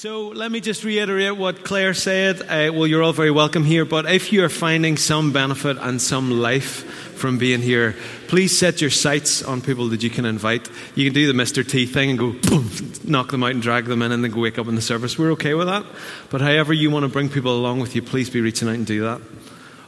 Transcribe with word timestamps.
So 0.00 0.28
let 0.28 0.52
me 0.52 0.60
just 0.60 0.84
reiterate 0.84 1.36
what 1.36 1.64
Claire 1.64 1.92
said. 1.92 2.42
Uh, 2.42 2.72
well, 2.72 2.86
you're 2.86 3.02
all 3.02 3.12
very 3.12 3.32
welcome 3.32 3.64
here, 3.64 3.84
but 3.84 4.06
if 4.06 4.32
you're 4.32 4.48
finding 4.48 4.96
some 4.96 5.32
benefit 5.32 5.76
and 5.76 6.00
some 6.00 6.30
life 6.40 6.84
from 7.16 7.36
being 7.36 7.60
here, 7.60 7.96
please 8.28 8.56
set 8.56 8.80
your 8.80 8.90
sights 8.90 9.42
on 9.42 9.60
people 9.60 9.88
that 9.88 10.04
you 10.04 10.08
can 10.08 10.24
invite. 10.24 10.70
You 10.94 11.04
can 11.04 11.14
do 11.14 11.26
the 11.26 11.32
Mr. 11.32 11.68
T 11.68 11.84
thing 11.84 12.10
and 12.10 12.16
go 12.16 12.30
boom, 12.30 12.70
knock 13.02 13.32
them 13.32 13.42
out 13.42 13.50
and 13.50 13.60
drag 13.60 13.86
them 13.86 14.02
in 14.02 14.12
and 14.12 14.22
then 14.22 14.30
go 14.30 14.40
wake 14.40 14.56
up 14.56 14.68
in 14.68 14.76
the 14.76 14.80
service. 14.80 15.18
We're 15.18 15.32
okay 15.32 15.54
with 15.54 15.66
that. 15.66 15.84
But 16.30 16.42
however 16.42 16.72
you 16.72 16.92
want 16.92 17.02
to 17.02 17.08
bring 17.08 17.28
people 17.28 17.58
along 17.58 17.80
with 17.80 17.96
you, 17.96 18.02
please 18.02 18.30
be 18.30 18.40
reaching 18.40 18.68
out 18.68 18.76
and 18.76 18.86
do 18.86 19.00
that. 19.00 19.20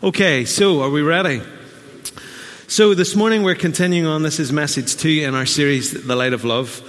Okay, 0.03 0.45
so 0.45 0.83
are 0.83 0.91
we 0.91 1.03
ready? 1.03 1.41
So 2.67 2.95
this 2.95 3.15
morning 3.15 3.45
we're 3.45 3.55
continuing 3.55 4.07
on. 4.07 4.25
This 4.25 4.41
is 4.41 4.51
message 4.51 4.97
two 4.97 5.09
in 5.09 5.37
our 5.37 5.47
series, 5.47 6.05
The 6.05 6.17
Light 6.17 6.33
of 6.33 6.45
Love. 6.45 6.83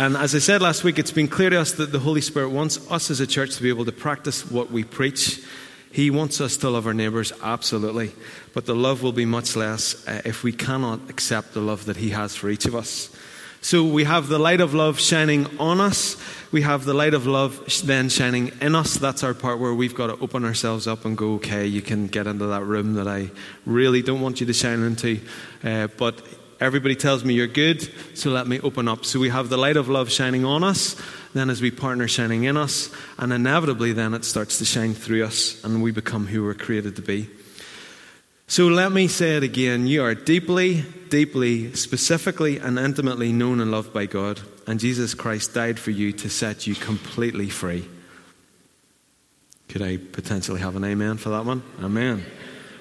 And 0.00 0.16
as 0.16 0.32
I 0.32 0.38
said 0.38 0.62
last 0.62 0.84
week, 0.84 1.00
it's 1.00 1.10
been 1.10 1.26
clear 1.26 1.50
to 1.50 1.60
us 1.60 1.72
that 1.72 1.90
the 1.90 1.98
Holy 1.98 2.20
Spirit 2.20 2.50
wants 2.50 2.78
us 2.88 3.10
as 3.10 3.18
a 3.18 3.26
church 3.26 3.56
to 3.56 3.62
be 3.64 3.68
able 3.68 3.84
to 3.84 3.90
practice 3.90 4.48
what 4.48 4.70
we 4.70 4.84
preach. 4.84 5.42
He 5.90 6.08
wants 6.08 6.40
us 6.40 6.56
to 6.58 6.70
love 6.70 6.86
our 6.86 6.94
neighbours, 6.94 7.32
absolutely. 7.42 8.12
But 8.54 8.66
the 8.66 8.76
love 8.76 9.02
will 9.02 9.12
be 9.12 9.24
much 9.24 9.56
less 9.56 10.06
uh, 10.06 10.22
if 10.24 10.44
we 10.44 10.52
cannot 10.52 11.10
accept 11.10 11.52
the 11.52 11.60
love 11.60 11.86
that 11.86 11.96
He 11.96 12.10
has 12.10 12.36
for 12.36 12.48
each 12.48 12.64
of 12.64 12.76
us. 12.76 13.10
So 13.60 13.82
we 13.82 14.04
have 14.04 14.28
the 14.28 14.38
light 14.38 14.60
of 14.60 14.72
love 14.72 15.00
shining 15.00 15.58
on 15.58 15.80
us. 15.80 16.16
We 16.52 16.62
have 16.62 16.84
the 16.84 16.94
light 16.94 17.12
of 17.12 17.26
love 17.26 17.68
then 17.84 18.08
shining 18.08 18.52
in 18.60 18.76
us. 18.76 18.94
That's 18.94 19.24
our 19.24 19.34
part 19.34 19.58
where 19.58 19.74
we've 19.74 19.96
got 19.96 20.06
to 20.06 20.22
open 20.22 20.44
ourselves 20.44 20.86
up 20.86 21.06
and 21.06 21.18
go, 21.18 21.34
okay, 21.34 21.66
you 21.66 21.82
can 21.82 22.06
get 22.06 22.28
into 22.28 22.46
that 22.46 22.62
room 22.62 22.94
that 22.94 23.08
I 23.08 23.32
really 23.66 24.02
don't 24.02 24.20
want 24.20 24.38
you 24.38 24.46
to 24.46 24.52
shine 24.52 24.80
into. 24.84 25.20
Uh, 25.64 25.88
but 25.98 26.22
Everybody 26.60 26.96
tells 26.96 27.24
me 27.24 27.34
you're 27.34 27.46
good, 27.46 27.88
so 28.16 28.30
let 28.30 28.48
me 28.48 28.58
open 28.60 28.88
up. 28.88 29.04
So 29.04 29.20
we 29.20 29.28
have 29.28 29.48
the 29.48 29.56
light 29.56 29.76
of 29.76 29.88
love 29.88 30.10
shining 30.10 30.44
on 30.44 30.64
us, 30.64 30.96
then 31.32 31.50
as 31.50 31.62
we 31.62 31.70
partner 31.70 32.08
shining 32.08 32.44
in 32.44 32.56
us, 32.56 32.90
and 33.16 33.32
inevitably 33.32 33.92
then 33.92 34.12
it 34.12 34.24
starts 34.24 34.58
to 34.58 34.64
shine 34.64 34.94
through 34.94 35.24
us 35.24 35.62
and 35.62 35.82
we 35.82 35.92
become 35.92 36.26
who 36.26 36.42
we're 36.42 36.54
created 36.54 36.96
to 36.96 37.02
be. 37.02 37.28
So 38.48 38.66
let 38.66 38.90
me 38.90 39.08
say 39.08 39.36
it 39.36 39.42
again. 39.42 39.86
You 39.86 40.02
are 40.02 40.14
deeply, 40.14 40.82
deeply, 41.10 41.74
specifically, 41.74 42.58
and 42.58 42.78
intimately 42.78 43.30
known 43.30 43.60
and 43.60 43.70
loved 43.70 43.92
by 43.92 44.06
God, 44.06 44.40
and 44.66 44.80
Jesus 44.80 45.14
Christ 45.14 45.54
died 45.54 45.78
for 45.78 45.90
you 45.90 46.12
to 46.12 46.28
set 46.28 46.66
you 46.66 46.74
completely 46.74 47.50
free. 47.50 47.86
Could 49.68 49.82
I 49.82 49.98
potentially 49.98 50.60
have 50.60 50.76
an 50.76 50.84
amen 50.84 51.18
for 51.18 51.28
that 51.28 51.44
one? 51.44 51.62
Amen. 51.80 52.24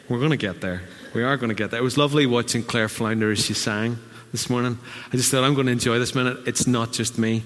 We're 0.07 0.19
going 0.19 0.31
to 0.31 0.37
get 0.37 0.61
there. 0.61 0.83
We 1.17 1.23
are 1.23 1.35
going 1.35 1.49
to 1.49 1.55
get 1.55 1.71
there. 1.71 1.79
It 1.79 1.83
was 1.83 1.97
lovely 1.97 2.27
watching 2.27 2.61
Claire 2.61 2.87
flounder 2.87 3.31
as 3.31 3.43
she 3.43 3.55
sang 3.55 3.97
this 4.31 4.51
morning. 4.51 4.77
I 5.11 5.17
just 5.17 5.31
thought, 5.31 5.43
I'm 5.43 5.55
going 5.55 5.65
to 5.65 5.71
enjoy 5.71 5.97
this 5.97 6.13
minute. 6.13 6.37
It's 6.45 6.67
not 6.67 6.91
just 6.91 7.17
me. 7.17 7.41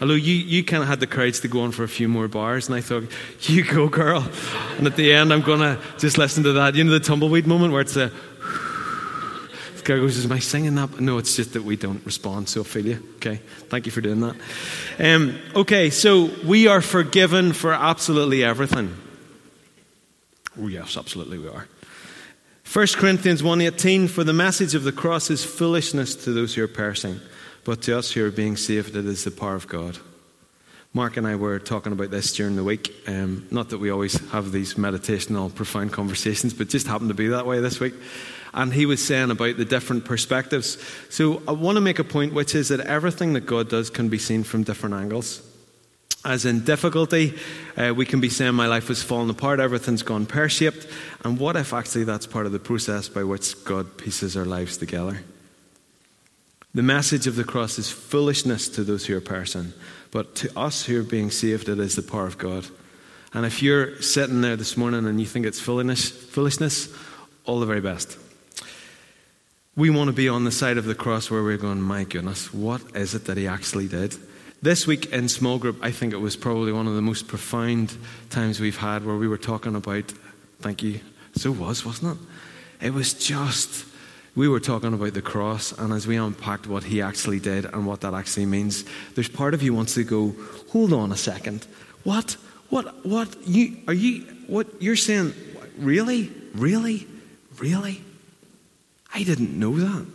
Although 0.00 0.14
you, 0.14 0.34
you 0.34 0.64
kind 0.64 0.82
of 0.82 0.88
had 0.88 0.98
the 0.98 1.06
courage 1.06 1.38
to 1.42 1.46
go 1.46 1.60
on 1.60 1.70
for 1.70 1.84
a 1.84 1.88
few 1.88 2.08
more 2.08 2.26
bars, 2.26 2.66
and 2.66 2.74
I 2.74 2.80
thought, 2.80 3.04
you 3.42 3.62
go, 3.62 3.88
girl. 3.88 4.28
And 4.76 4.88
at 4.88 4.96
the 4.96 5.12
end, 5.12 5.32
I'm 5.32 5.42
going 5.42 5.60
to 5.60 5.80
just 5.98 6.18
listen 6.18 6.42
to 6.42 6.54
that. 6.54 6.74
You 6.74 6.82
know, 6.82 6.90
the 6.90 6.98
tumbleweed 6.98 7.46
moment 7.46 7.72
where 7.72 7.82
it's 7.82 7.94
a. 7.94 8.10
The 9.76 9.82
goes, 9.84 10.16
Is 10.16 10.26
my 10.26 10.40
singing 10.40 10.74
that? 10.74 10.98
No, 10.98 11.18
it's 11.18 11.36
just 11.36 11.52
that 11.52 11.62
we 11.62 11.76
don't 11.76 12.04
respond, 12.04 12.48
so 12.48 12.64
you. 12.74 13.08
Okay, 13.18 13.36
thank 13.68 13.86
you 13.86 13.92
for 13.92 14.00
doing 14.00 14.18
that. 14.22 14.34
Um, 14.98 15.38
okay, 15.54 15.90
so 15.90 16.28
we 16.44 16.66
are 16.66 16.80
forgiven 16.80 17.52
for 17.52 17.72
absolutely 17.72 18.42
everything. 18.42 18.96
Oh, 20.60 20.66
yes, 20.66 20.96
absolutely 20.96 21.38
we 21.38 21.46
are. 21.46 21.68
1 22.72 22.86
Corinthians 22.96 23.42
1.18, 23.42 24.10
For 24.10 24.24
the 24.24 24.32
message 24.32 24.74
of 24.74 24.82
the 24.82 24.92
cross 24.92 25.30
is 25.30 25.44
foolishness 25.44 26.16
to 26.16 26.32
those 26.32 26.54
who 26.54 26.64
are 26.64 26.68
perishing, 26.68 27.20
but 27.64 27.80
to 27.82 27.96
us 27.96 28.10
who 28.10 28.26
are 28.26 28.30
being 28.30 28.56
saved 28.56 28.96
it 28.96 29.06
is 29.06 29.22
the 29.22 29.30
power 29.30 29.54
of 29.54 29.68
God. 29.68 29.98
Mark 30.92 31.16
and 31.16 31.26
I 31.28 31.36
were 31.36 31.60
talking 31.60 31.92
about 31.92 32.10
this 32.10 32.34
during 32.34 32.56
the 32.56 32.64
week. 32.64 32.92
Um, 33.06 33.46
not 33.52 33.70
that 33.70 33.78
we 33.78 33.90
always 33.90 34.18
have 34.30 34.50
these 34.50 34.74
meditational, 34.74 35.54
profound 35.54 35.92
conversations, 35.92 36.54
but 36.54 36.68
just 36.68 36.88
happened 36.88 37.08
to 37.10 37.14
be 37.14 37.28
that 37.28 37.46
way 37.46 37.60
this 37.60 37.78
week. 37.78 37.94
And 38.52 38.72
he 38.72 38.84
was 38.84 39.02
saying 39.02 39.30
about 39.30 39.58
the 39.58 39.64
different 39.64 40.04
perspectives. 40.04 40.76
So 41.08 41.42
I 41.46 41.52
want 41.52 41.76
to 41.76 41.80
make 41.80 42.00
a 42.00 42.04
point, 42.04 42.34
which 42.34 42.54
is 42.54 42.68
that 42.68 42.80
everything 42.80 43.34
that 43.34 43.46
God 43.46 43.68
does 43.68 43.90
can 43.90 44.08
be 44.08 44.18
seen 44.18 44.42
from 44.42 44.64
different 44.64 44.96
angles 44.96 45.45
as 46.26 46.44
in 46.44 46.64
difficulty. 46.64 47.34
Uh, 47.76 47.94
we 47.96 48.04
can 48.04 48.20
be 48.20 48.28
saying, 48.28 48.54
My 48.54 48.66
life 48.66 48.88
has 48.88 49.02
fallen 49.02 49.30
apart, 49.30 49.60
everything's 49.60 50.02
gone 50.02 50.26
pear 50.26 50.48
shaped. 50.48 50.86
And 51.24 51.38
what 51.38 51.56
if 51.56 51.72
actually 51.72 52.04
that's 52.04 52.26
part 52.26 52.46
of 52.46 52.52
the 52.52 52.58
process 52.58 53.08
by 53.08 53.22
which 53.24 53.64
God 53.64 53.96
pieces 53.96 54.36
our 54.36 54.44
lives 54.44 54.76
together? 54.76 55.20
The 56.74 56.82
message 56.82 57.26
of 57.26 57.36
the 57.36 57.44
cross 57.44 57.78
is 57.78 57.90
foolishness 57.90 58.68
to 58.70 58.84
those 58.84 59.06
who 59.06 59.16
are 59.16 59.20
perishing, 59.22 59.72
but 60.10 60.34
to 60.36 60.58
us 60.58 60.84
who 60.84 61.00
are 61.00 61.04
being 61.04 61.30
saved, 61.30 61.70
it 61.70 61.78
is 61.78 61.96
the 61.96 62.02
power 62.02 62.26
of 62.26 62.36
God. 62.36 62.66
And 63.32 63.46
if 63.46 63.62
you're 63.62 64.02
sitting 64.02 64.40
there 64.40 64.56
this 64.56 64.76
morning 64.76 65.06
and 65.06 65.20
you 65.20 65.26
think 65.26 65.46
it's 65.46 65.60
foolishness, 65.60 66.10
foolishness 66.10 66.88
all 67.44 67.60
the 67.60 67.66
very 67.66 67.80
best. 67.80 68.18
We 69.76 69.90
want 69.90 70.08
to 70.08 70.12
be 70.12 70.28
on 70.28 70.44
the 70.44 70.50
side 70.50 70.78
of 70.78 70.86
the 70.86 70.94
cross 70.94 71.30
where 71.30 71.42
we're 71.42 71.56
going, 71.56 71.80
My 71.80 72.04
goodness, 72.04 72.52
what 72.52 72.82
is 72.96 73.14
it 73.14 73.26
that 73.26 73.36
he 73.36 73.46
actually 73.46 73.88
did? 73.88 74.16
This 74.66 74.84
week 74.84 75.12
in 75.12 75.28
small 75.28 75.58
group, 75.58 75.78
I 75.80 75.92
think 75.92 76.12
it 76.12 76.16
was 76.16 76.34
probably 76.34 76.72
one 76.72 76.88
of 76.88 76.96
the 76.96 77.00
most 77.00 77.28
profound 77.28 77.96
times 78.30 78.58
we've 78.58 78.76
had 78.76 79.06
where 79.06 79.14
we 79.14 79.28
were 79.28 79.38
talking 79.38 79.76
about, 79.76 80.12
thank 80.58 80.82
you, 80.82 80.98
so 81.36 81.52
was, 81.52 81.86
wasn't 81.86 82.18
it? 82.18 82.86
It 82.86 82.92
was 82.92 83.14
just, 83.14 83.84
we 84.34 84.48
were 84.48 84.58
talking 84.58 84.92
about 84.92 85.14
the 85.14 85.22
cross, 85.22 85.70
and 85.70 85.92
as 85.92 86.08
we 86.08 86.16
unpacked 86.16 86.66
what 86.66 86.82
he 86.82 87.00
actually 87.00 87.38
did 87.38 87.66
and 87.66 87.86
what 87.86 88.00
that 88.00 88.12
actually 88.12 88.46
means, 88.46 88.84
there's 89.14 89.28
part 89.28 89.54
of 89.54 89.62
you 89.62 89.72
wants 89.72 89.94
to 89.94 90.02
go, 90.02 90.34
hold 90.72 90.92
on 90.92 91.12
a 91.12 91.16
second. 91.16 91.64
What? 92.02 92.36
What? 92.68 93.06
What? 93.06 93.36
You, 93.46 93.76
are 93.86 93.94
you, 93.94 94.22
what? 94.48 94.82
You're 94.82 94.96
saying, 94.96 95.32
really? 95.78 96.32
Really? 96.54 97.06
Really? 97.58 98.02
I 99.14 99.22
didn't 99.22 99.56
know 99.56 99.76
that. 99.78 100.06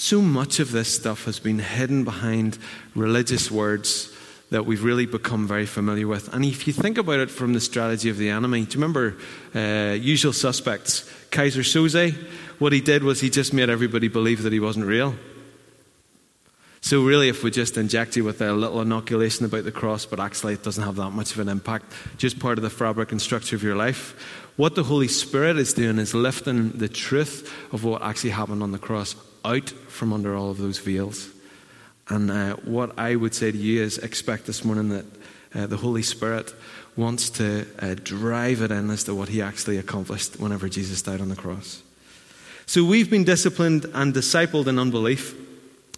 So 0.00 0.22
much 0.22 0.60
of 0.60 0.72
this 0.72 0.88
stuff 0.88 1.26
has 1.26 1.38
been 1.38 1.58
hidden 1.58 2.04
behind 2.04 2.56
religious 2.94 3.50
words 3.50 4.10
that 4.48 4.64
we've 4.64 4.82
really 4.82 5.04
become 5.04 5.46
very 5.46 5.66
familiar 5.66 6.08
with. 6.08 6.32
And 6.32 6.42
if 6.42 6.66
you 6.66 6.72
think 6.72 6.96
about 6.96 7.20
it 7.20 7.30
from 7.30 7.52
the 7.52 7.60
strategy 7.60 8.08
of 8.08 8.16
the 8.16 8.30
enemy, 8.30 8.64
do 8.64 8.78
you 8.78 8.82
remember 8.82 9.18
uh, 9.54 9.92
Usual 9.92 10.32
Suspects? 10.32 11.02
Keyser 11.30 11.62
Söze, 11.62 12.14
what 12.58 12.72
he 12.72 12.80
did 12.80 13.04
was 13.04 13.20
he 13.20 13.28
just 13.28 13.52
made 13.52 13.68
everybody 13.68 14.08
believe 14.08 14.42
that 14.42 14.54
he 14.54 14.58
wasn't 14.58 14.86
real. 14.86 15.16
So, 16.80 17.04
really, 17.04 17.28
if 17.28 17.44
we 17.44 17.50
just 17.50 17.76
inject 17.76 18.16
you 18.16 18.24
with 18.24 18.40
a 18.40 18.54
little 18.54 18.80
inoculation 18.80 19.44
about 19.44 19.64
the 19.64 19.70
cross, 19.70 20.06
but 20.06 20.18
actually 20.18 20.54
it 20.54 20.62
doesn't 20.62 20.82
have 20.82 20.96
that 20.96 21.10
much 21.10 21.32
of 21.32 21.40
an 21.40 21.48
impact, 21.50 21.92
just 22.16 22.38
part 22.38 22.56
of 22.56 22.62
the 22.62 22.70
fabric 22.70 23.12
and 23.12 23.20
structure 23.20 23.54
of 23.54 23.62
your 23.62 23.76
life, 23.76 24.18
what 24.56 24.76
the 24.76 24.84
Holy 24.84 25.08
Spirit 25.08 25.58
is 25.58 25.74
doing 25.74 25.98
is 25.98 26.14
lifting 26.14 26.70
the 26.70 26.88
truth 26.88 27.54
of 27.70 27.84
what 27.84 28.00
actually 28.00 28.30
happened 28.30 28.62
on 28.62 28.72
the 28.72 28.78
cross 28.78 29.14
out 29.44 29.68
from 29.68 30.12
under 30.12 30.36
all 30.36 30.50
of 30.50 30.58
those 30.58 30.78
veils. 30.78 31.30
And 32.08 32.30
uh, 32.30 32.56
what 32.56 32.98
I 32.98 33.14
would 33.14 33.34
say 33.34 33.52
to 33.52 33.56
you 33.56 33.82
is 33.82 33.98
expect 33.98 34.46
this 34.46 34.64
morning 34.64 34.88
that 34.88 35.04
uh, 35.54 35.66
the 35.66 35.76
Holy 35.76 36.02
Spirit 36.02 36.52
wants 36.96 37.30
to 37.30 37.66
uh, 37.78 37.94
drive 38.02 38.62
it 38.62 38.70
in 38.70 38.90
as 38.90 39.04
to 39.04 39.14
what 39.14 39.28
he 39.28 39.40
actually 39.40 39.78
accomplished 39.78 40.38
whenever 40.38 40.68
Jesus 40.68 41.02
died 41.02 41.20
on 41.20 41.28
the 41.28 41.36
cross. 41.36 41.82
So 42.66 42.84
we've 42.84 43.10
been 43.10 43.24
disciplined 43.24 43.86
and 43.94 44.14
discipled 44.14 44.66
in 44.66 44.78
unbelief, 44.78 45.34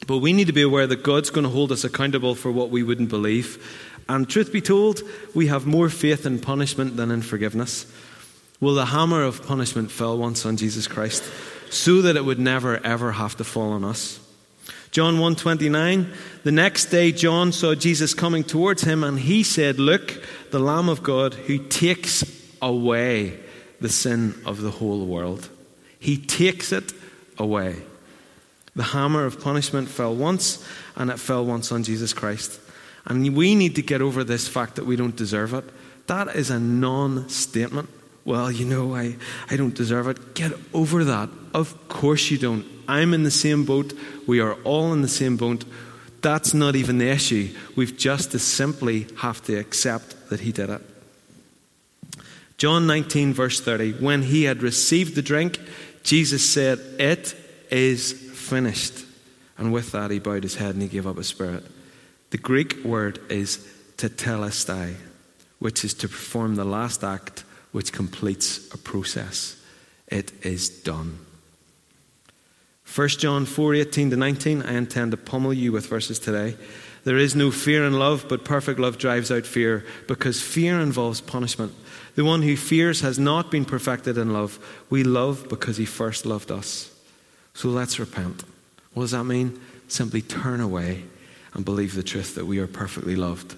but 0.07 0.19
we 0.19 0.33
need 0.33 0.47
to 0.47 0.53
be 0.53 0.63
aware 0.63 0.87
that 0.87 1.03
God's 1.03 1.31
going 1.31 1.45
to 1.45 1.51
hold 1.51 1.73
us 1.73 1.85
accountable 1.85 2.35
for 2.35 2.51
what 2.51 2.71
we 2.71 2.83
wouldn't 2.83 3.09
believe. 3.09 3.79
And 4.09 4.29
truth 4.29 4.53
be 4.53 4.61
told, 4.61 5.03
we 5.35 5.47
have 5.47 5.67
more 5.67 5.89
faith 5.89 6.27
in 6.27 6.39
punishment 6.39 6.97
than 6.97 7.11
in 7.11 7.23
forgiveness. 7.23 7.87
Well, 8.61 8.75
the 8.75 8.87
hammer 8.87 9.23
of 9.23 9.47
punishment 9.47 9.91
fell 9.91 10.17
once 10.17 10.47
on 10.47 10.57
Jesus 10.57 10.87
Christ 10.87 11.23
so 11.73 12.03
that 12.03 12.17
it 12.17 12.25
would 12.25 12.39
never 12.39 12.85
ever 12.85 13.13
have 13.13 13.37
to 13.37 13.45
fall 13.45 13.73
on 13.73 13.85
us. 13.85 14.21
John 14.91 15.19
1:29 15.19 16.13
The 16.45 16.53
next 16.53 16.87
day 16.87 17.13
John 17.13 17.51
saw 17.51 17.75
Jesus 17.75 18.13
coming 18.13 18.45
towards 18.45 18.83
him 18.83 19.03
and 19.03 19.19
he 19.19 19.43
said, 19.43 19.79
"Look, 19.79 20.23
the 20.51 20.59
lamb 20.59 20.89
of 20.89 21.03
God 21.03 21.35
who 21.47 21.59
takes 21.59 22.25
away 22.61 23.41
the 23.81 23.89
sin 23.89 24.35
of 24.45 24.61
the 24.61 24.71
whole 24.71 25.07
world. 25.07 25.49
He 25.99 26.19
takes 26.19 26.73
it 26.73 26.93
away." 27.39 27.77
The 28.77 28.93
hammer 28.95 29.25
of 29.25 29.41
punishment 29.41 29.89
fell 29.89 30.15
once 30.15 30.59
and 30.95 31.11
it 31.11 31.19
fell 31.19 31.45
once 31.45 31.73
on 31.73 31.85
Jesus 31.85 32.13
Christ. 32.13 32.61
And 33.07 33.35
we 33.35 33.55
need 33.55 33.75
to 33.77 33.83
get 33.83 34.03
over 34.03 34.25
this 34.25 34.47
fact 34.47 34.77
that 34.77 34.87
we 34.87 34.97
don't 34.97 35.17
deserve 35.17 35.55
it. 35.55 35.65
That 36.07 36.37
is 36.37 36.51
a 36.51 36.61
non 36.61 37.29
statement 37.29 37.89
well, 38.25 38.51
you 38.51 38.65
know, 38.65 38.95
I, 38.95 39.17
I 39.51 39.57
don't 39.57 39.75
deserve 39.75 40.07
it. 40.09 40.35
Get 40.35 40.53
over 40.73 41.05
that. 41.05 41.29
Of 41.55 41.89
course 41.89 42.31
you 42.31 42.39
don't. 42.39 42.65
I'm 42.87 43.15
in 43.15 43.25
the 43.25 43.31
same 43.31 43.65
boat. 43.65 43.93
We 44.27 44.41
are 44.41 44.55
all 44.65 44.93
in 44.93 45.03
the 45.03 45.09
same 45.09 45.37
boat. 45.37 45.65
That's 46.21 46.55
not 46.55 46.77
even 46.77 46.99
the 46.99 47.09
issue. 47.09 47.53
We've 47.75 47.97
just 47.97 48.31
to 48.31 48.39
simply 48.39 49.09
have 49.19 49.43
to 49.45 49.57
accept 49.57 50.31
that 50.31 50.41
He 50.41 50.53
did 50.53 50.71
it. 50.71 50.83
John 52.59 52.87
19, 52.87 53.35
verse 53.35 53.61
30. 53.61 53.95
When 53.95 54.23
He 54.23 54.45
had 54.45 54.63
received 54.63 55.17
the 55.17 55.23
drink, 55.23 55.59
Jesus 56.05 56.49
said, 56.49 56.79
It 57.01 57.35
is 57.71 58.13
finished. 58.13 59.05
And 59.59 59.73
with 59.73 59.91
that, 59.93 60.13
He 60.13 60.21
bowed 60.21 60.45
His 60.45 60.55
head 60.55 60.75
and 60.75 60.83
He 60.83 60.89
gave 60.89 61.09
up 61.09 61.17
His 61.17 61.27
spirit. 61.27 61.65
The 62.31 62.39
Greek 62.39 62.85
word 62.85 63.19
is 63.31 63.59
tetelestai, 63.97 64.95
which 65.59 65.85
is 65.85 65.93
to 65.95 66.09
perform 66.09 66.55
the 66.55 66.65
last 66.65 67.03
act 67.03 67.43
which 67.73 67.93
completes 67.93 68.73
a 68.73 68.79
process. 68.79 69.57
It 70.09 70.33
is 70.45 70.69
done. 70.69 71.19
1 72.95 73.09
John 73.09 73.47
4 73.47 73.75
18 73.75 74.11
to 74.11 74.17
19. 74.17 74.63
I 74.63 74.75
intend 74.75 75.11
to 75.13 75.17
pummel 75.17 75.53
you 75.53 75.73
with 75.73 75.87
verses 75.87 76.19
today. 76.19 76.57
There 77.05 77.17
is 77.17 77.35
no 77.35 77.51
fear 77.51 77.85
in 77.85 77.99
love, 77.99 78.27
but 78.29 78.45
perfect 78.45 78.79
love 78.79 78.99
drives 78.99 79.33
out 79.33 79.47
fear, 79.47 79.85
because 80.07 80.41
fear 80.41 80.79
involves 80.79 81.21
punishment. 81.21 81.75
The 82.15 82.25
one 82.25 82.43
who 82.43 82.57
fears 82.57 83.01
has 83.01 83.19
not 83.19 83.51
been 83.51 83.65
perfected 83.65 84.19
in 84.19 84.33
love. 84.33 84.59
We 84.91 85.03
love 85.03 85.49
because 85.49 85.79
he 85.79 85.87
first 85.87 86.27
loved 86.27 86.51
us. 86.51 86.91
So 87.55 87.69
let's 87.71 87.99
repent. 87.99 88.45
What 88.93 89.05
does 89.05 89.11
that 89.13 89.25
mean? 89.25 89.61
Simply 89.89 90.21
turn 90.21 90.61
away 90.61 91.05
and 91.55 91.65
believe 91.65 91.95
the 91.95 92.03
truth 92.03 92.35
that 92.35 92.47
we 92.47 92.59
are 92.59 92.67
perfectly 92.67 93.17
loved. 93.17 93.57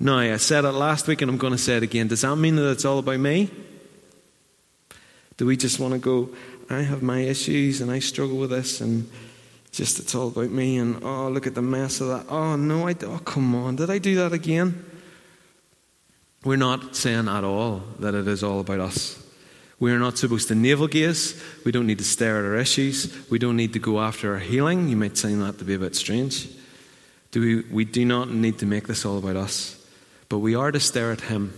Now, 0.00 0.18
I 0.18 0.36
said 0.36 0.64
it 0.64 0.72
last 0.72 1.08
week 1.08 1.22
and 1.22 1.30
I'm 1.30 1.38
going 1.38 1.52
to 1.52 1.58
say 1.58 1.76
it 1.76 1.82
again. 1.82 2.08
Does 2.08 2.20
that 2.20 2.36
mean 2.36 2.56
that 2.56 2.70
it's 2.70 2.84
all 2.84 2.98
about 2.98 3.18
me? 3.18 3.50
Do 5.36 5.46
we 5.46 5.56
just 5.56 5.80
want 5.80 5.94
to 5.94 5.98
go, 5.98 6.30
I 6.70 6.82
have 6.82 7.02
my 7.02 7.20
issues 7.20 7.80
and 7.80 7.90
I 7.90 7.98
struggle 7.98 8.38
with 8.38 8.50
this 8.50 8.80
and 8.80 9.10
just 9.72 9.98
it's 9.98 10.14
all 10.14 10.28
about 10.28 10.50
me 10.50 10.78
and 10.78 11.02
oh, 11.02 11.28
look 11.28 11.46
at 11.46 11.54
the 11.54 11.62
mess 11.62 12.00
of 12.00 12.08
that. 12.08 12.26
Oh, 12.28 12.56
no, 12.56 12.88
I, 12.88 12.94
oh, 13.02 13.18
come 13.18 13.54
on, 13.54 13.76
did 13.76 13.90
I 13.90 13.98
do 13.98 14.16
that 14.16 14.32
again? 14.32 14.84
We're 16.44 16.56
not 16.56 16.94
saying 16.94 17.28
at 17.28 17.44
all 17.44 17.82
that 17.98 18.14
it 18.14 18.28
is 18.28 18.42
all 18.42 18.60
about 18.60 18.80
us. 18.80 19.22
We 19.80 19.92
are 19.92 19.98
not 19.98 20.18
supposed 20.18 20.48
to 20.48 20.54
navel 20.54 20.88
gaze. 20.88 21.40
We 21.64 21.70
don't 21.70 21.86
need 21.86 21.98
to 21.98 22.04
stare 22.04 22.38
at 22.38 22.44
our 22.44 22.56
issues. 22.56 23.30
We 23.30 23.38
don't 23.38 23.56
need 23.56 23.72
to 23.74 23.78
go 23.78 24.00
after 24.00 24.32
our 24.32 24.40
healing. 24.40 24.88
You 24.88 24.96
might 24.96 25.16
find 25.16 25.40
that 25.42 25.58
to 25.58 25.64
be 25.64 25.74
a 25.74 25.78
bit 25.78 25.94
strange. 25.94 26.48
Do 27.30 27.40
we, 27.40 27.60
we 27.70 27.84
do 27.84 28.04
not 28.04 28.30
need 28.30 28.58
to 28.58 28.66
make 28.66 28.88
this 28.88 29.04
all 29.04 29.18
about 29.18 29.36
us, 29.36 29.76
but 30.28 30.38
we 30.38 30.54
are 30.54 30.72
to 30.72 30.80
stare 30.80 31.12
at 31.12 31.22
Him. 31.22 31.52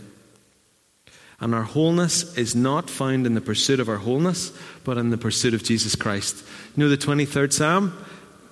And 1.40 1.54
our 1.54 1.62
wholeness 1.62 2.36
is 2.36 2.54
not 2.54 2.90
found 2.90 3.26
in 3.26 3.34
the 3.34 3.40
pursuit 3.40 3.80
of 3.80 3.88
our 3.88 3.96
wholeness, 3.96 4.52
but 4.84 4.98
in 4.98 5.10
the 5.10 5.16
pursuit 5.16 5.54
of 5.54 5.62
Jesus 5.62 5.96
Christ. 5.96 6.44
You 6.76 6.84
know 6.84 6.90
the 6.90 6.98
23rd 6.98 7.52
Psalm? 7.52 8.04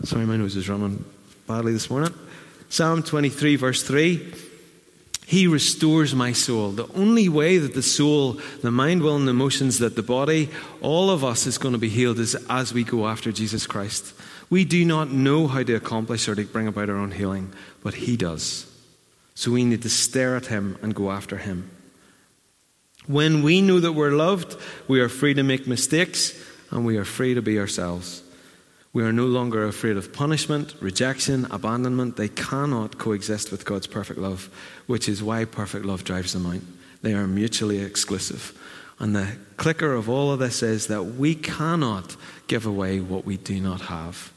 Sorry, 0.04 0.24
my 0.24 0.36
nose 0.36 0.56
is 0.56 0.68
running 0.68 1.04
badly 1.46 1.72
this 1.72 1.90
morning. 1.90 2.14
Psalm 2.70 3.02
23, 3.02 3.56
verse 3.56 3.82
3. 3.82 4.34
He 5.26 5.46
restores 5.46 6.14
my 6.14 6.32
soul. 6.32 6.70
The 6.70 6.90
only 6.94 7.28
way 7.28 7.58
that 7.58 7.74
the 7.74 7.82
soul, 7.82 8.40
the 8.62 8.70
mind, 8.70 9.02
will, 9.02 9.16
and 9.16 9.26
the 9.26 9.32
emotions, 9.32 9.78
that 9.78 9.94
the 9.94 10.02
body, 10.02 10.48
all 10.80 11.10
of 11.10 11.22
us 11.22 11.46
is 11.46 11.58
going 11.58 11.72
to 11.72 11.78
be 11.78 11.90
healed 11.90 12.18
is 12.18 12.34
as 12.48 12.72
we 12.72 12.84
go 12.84 13.06
after 13.06 13.30
Jesus 13.30 13.66
Christ. 13.66 14.14
We 14.48 14.64
do 14.64 14.86
not 14.86 15.10
know 15.10 15.46
how 15.46 15.62
to 15.62 15.74
accomplish 15.74 16.28
or 16.28 16.34
to 16.34 16.44
bring 16.44 16.66
about 16.66 16.88
our 16.88 16.96
own 16.96 17.10
healing, 17.10 17.52
but 17.82 17.92
He 17.92 18.16
does. 18.16 18.67
So 19.38 19.52
we 19.52 19.64
need 19.64 19.82
to 19.82 19.88
stare 19.88 20.34
at 20.34 20.46
Him 20.46 20.76
and 20.82 20.92
go 20.92 21.12
after 21.12 21.36
Him. 21.36 21.70
When 23.06 23.44
we 23.44 23.62
know 23.62 23.78
that 23.78 23.92
we're 23.92 24.10
loved, 24.10 24.56
we 24.88 24.98
are 24.98 25.08
free 25.08 25.32
to 25.34 25.44
make 25.44 25.64
mistakes 25.64 26.36
and 26.72 26.84
we 26.84 26.96
are 26.96 27.04
free 27.04 27.34
to 27.34 27.40
be 27.40 27.56
ourselves. 27.60 28.24
We 28.92 29.04
are 29.04 29.12
no 29.12 29.26
longer 29.26 29.64
afraid 29.64 29.96
of 29.96 30.12
punishment, 30.12 30.74
rejection, 30.80 31.46
abandonment. 31.52 32.16
They 32.16 32.30
cannot 32.30 32.98
coexist 32.98 33.52
with 33.52 33.64
God's 33.64 33.86
perfect 33.86 34.18
love, 34.18 34.50
which 34.88 35.08
is 35.08 35.22
why 35.22 35.44
perfect 35.44 35.84
love 35.84 36.02
drives 36.02 36.32
them 36.32 36.44
out. 36.44 36.62
They 37.02 37.14
are 37.14 37.28
mutually 37.28 37.78
exclusive. 37.78 38.58
And 38.98 39.14
the 39.14 39.36
clicker 39.56 39.92
of 39.92 40.08
all 40.08 40.32
of 40.32 40.40
this 40.40 40.64
is 40.64 40.88
that 40.88 41.04
we 41.04 41.36
cannot 41.36 42.16
give 42.48 42.66
away 42.66 42.98
what 42.98 43.24
we 43.24 43.36
do 43.36 43.60
not 43.60 43.82
have. 43.82 44.32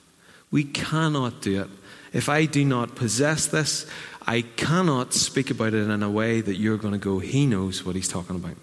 We 0.52 0.64
cannot 0.64 1.42
do 1.42 1.64
it. 1.64 1.70
If 2.14 2.28
I 2.28 2.46
do 2.46 2.66
not 2.66 2.96
possess 2.96 3.48
this, 3.48 3.86
I 4.32 4.44
cannot 4.44 5.14
speak 5.14 5.52
about 5.52 5.74
it 5.74 5.90
in 5.90 6.04
a 6.04 6.10
way 6.10 6.40
that 6.40 6.56
you're 6.56 6.78
going 6.78 6.94
to 6.94 6.98
go, 6.98 7.20
he 7.20 7.46
knows 7.46 7.84
what 7.84 7.98
he's 7.98 8.08
talking 8.08 8.38
about. 8.38 8.56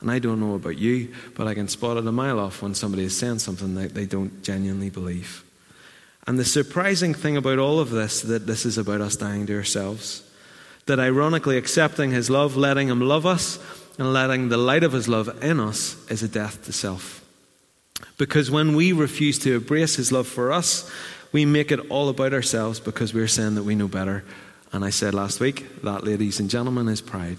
And 0.00 0.10
I 0.10 0.18
don't 0.18 0.40
know 0.40 0.56
about 0.56 0.76
you, 0.76 1.14
but 1.36 1.46
I 1.46 1.54
can 1.54 1.68
spot 1.68 1.96
it 1.96 2.04
a 2.04 2.10
mile 2.10 2.40
off 2.40 2.62
when 2.62 2.74
somebody 2.74 3.04
is 3.04 3.16
saying 3.16 3.38
something 3.38 3.76
that 3.76 3.94
they 3.94 4.06
don't 4.06 4.42
genuinely 4.42 4.90
believe. 4.90 5.44
And 6.26 6.36
the 6.36 6.44
surprising 6.44 7.14
thing 7.14 7.36
about 7.36 7.60
all 7.60 7.78
of 7.78 7.90
this 7.90 8.22
that 8.22 8.48
this 8.48 8.66
is 8.66 8.76
about 8.76 9.02
us 9.02 9.14
dying 9.14 9.46
to 9.46 9.56
ourselves. 9.56 10.28
That 10.86 10.98
ironically 10.98 11.58
accepting 11.58 12.10
his 12.10 12.28
love, 12.28 12.56
letting 12.56 12.88
him 12.88 13.00
love 13.00 13.24
us, 13.24 13.60
and 13.98 14.12
letting 14.12 14.48
the 14.48 14.56
light 14.56 14.82
of 14.82 14.90
his 14.90 15.06
love 15.06 15.44
in 15.44 15.60
us 15.60 15.94
is 16.10 16.24
a 16.24 16.28
death 16.28 16.64
to 16.64 16.72
self. 16.72 17.24
Because 18.18 18.50
when 18.50 18.74
we 18.74 18.90
refuse 18.90 19.38
to 19.38 19.54
embrace 19.54 19.94
his 19.94 20.10
love 20.10 20.26
for 20.26 20.50
us, 20.50 20.90
we 21.30 21.44
make 21.44 21.70
it 21.70 21.88
all 21.88 22.08
about 22.08 22.34
ourselves 22.34 22.80
because 22.80 23.14
we're 23.14 23.28
saying 23.28 23.54
that 23.54 23.62
we 23.62 23.76
know 23.76 23.86
better. 23.86 24.24
And 24.74 24.84
I 24.84 24.90
said 24.90 25.14
last 25.14 25.38
week, 25.38 25.82
that, 25.82 26.02
ladies 26.02 26.40
and 26.40 26.50
gentlemen, 26.50 26.88
is 26.88 27.00
pride. 27.00 27.38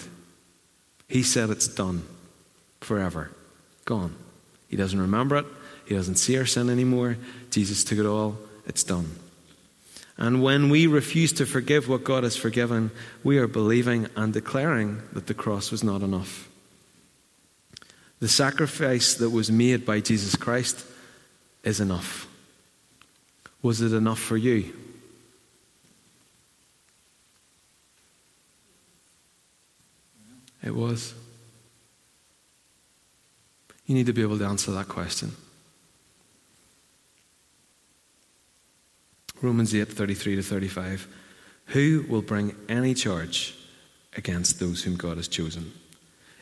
He 1.09 1.21
said 1.21 1.49
it's 1.49 1.67
done 1.67 2.07
forever. 2.79 3.29
Gone. 3.83 4.15
He 4.69 4.77
doesn't 4.77 5.01
remember 5.01 5.35
it. 5.35 5.45
He 5.85 5.95
doesn't 5.95 6.15
see 6.15 6.37
our 6.37 6.45
sin 6.45 6.69
anymore. 6.69 7.17
Jesus 7.51 7.83
took 7.83 7.99
it 7.99 8.05
all. 8.05 8.37
It's 8.65 8.83
done. 8.83 9.17
And 10.17 10.41
when 10.41 10.69
we 10.69 10.87
refuse 10.87 11.33
to 11.33 11.45
forgive 11.45 11.89
what 11.89 12.05
God 12.05 12.23
has 12.23 12.37
forgiven, 12.37 12.89
we 13.21 13.37
are 13.37 13.47
believing 13.47 14.07
and 14.15 14.31
declaring 14.31 15.01
that 15.11 15.27
the 15.27 15.33
cross 15.33 15.71
was 15.71 15.83
not 15.83 16.03
enough. 16.03 16.47
The 18.21 18.29
sacrifice 18.29 19.13
that 19.15 19.31
was 19.31 19.51
made 19.51 19.85
by 19.85 19.99
Jesus 19.99 20.37
Christ 20.37 20.85
is 21.65 21.81
enough. 21.81 22.29
Was 23.61 23.81
it 23.81 23.91
enough 23.91 24.19
for 24.19 24.37
you? 24.37 24.73
It 30.65 30.75
was. 30.75 31.13
You 33.85 33.93
need 33.93 34.07
to 34.07 34.13
be 34.13 34.23
able 34.23 34.39
to 34.39 34.45
answer 34.45 34.71
that 34.71 34.87
question. 34.87 35.31
Romans 39.41 39.75
8 39.75 39.85
33 39.85 40.37
to 40.37 40.41
35. 40.41 41.07
Who 41.67 42.05
will 42.09 42.21
bring 42.21 42.55
any 42.67 42.93
charge 42.93 43.55
against 44.15 44.59
those 44.59 44.83
whom 44.83 44.95
God 44.95 45.17
has 45.17 45.27
chosen? 45.27 45.71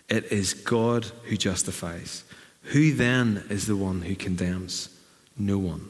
It 0.09 0.31
is 0.31 0.53
God 0.53 1.05
who 1.23 1.37
justifies. 1.37 2.23
Who 2.67 2.93
then 2.93 3.43
is 3.49 3.67
the 3.67 3.75
one 3.75 4.01
who 4.01 4.15
condemns? 4.15 4.89
No 5.37 5.57
one. 5.57 5.89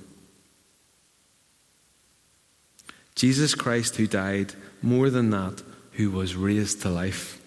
Jesus 3.15 3.53
Christ, 3.53 3.95
who 3.97 4.07
died, 4.07 4.53
more 4.81 5.09
than 5.09 5.29
that, 5.31 5.61
who 5.93 6.09
was 6.09 6.35
raised 6.35 6.81
to 6.81 6.89
life. 6.89 7.42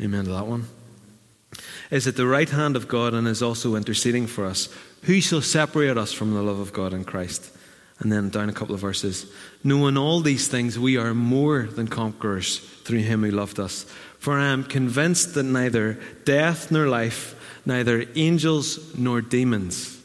Amen 0.00 0.24
to 0.24 0.30
that 0.30 0.46
one. 0.46 0.66
Is 1.90 2.06
at 2.06 2.16
the 2.16 2.26
right 2.26 2.48
hand 2.48 2.76
of 2.76 2.88
God 2.88 3.14
and 3.14 3.26
is 3.26 3.42
also 3.42 3.74
interceding 3.74 4.26
for 4.26 4.44
us. 4.44 4.68
Who 5.02 5.20
shall 5.20 5.42
separate 5.42 5.96
us 5.96 6.12
from 6.12 6.34
the 6.34 6.42
love 6.42 6.58
of 6.58 6.72
God 6.72 6.92
in 6.92 7.04
Christ? 7.04 7.50
And 8.00 8.12
then 8.12 8.28
down 8.28 8.48
a 8.48 8.52
couple 8.52 8.74
of 8.74 8.80
verses. 8.80 9.26
Knowing 9.64 9.96
all 9.96 10.20
these 10.20 10.46
things, 10.46 10.78
we 10.78 10.96
are 10.96 11.14
more 11.14 11.62
than 11.62 11.88
conquerors 11.88 12.58
through 12.58 13.00
him 13.00 13.24
who 13.24 13.30
loved 13.30 13.58
us. 13.58 13.84
For 14.18 14.38
I 14.38 14.46
am 14.46 14.64
convinced 14.64 15.34
that 15.34 15.44
neither 15.44 15.98
death 16.24 16.70
nor 16.70 16.86
life, 16.86 17.34
neither 17.66 18.06
angels 18.14 18.96
nor 18.96 19.20
demons, 19.20 19.97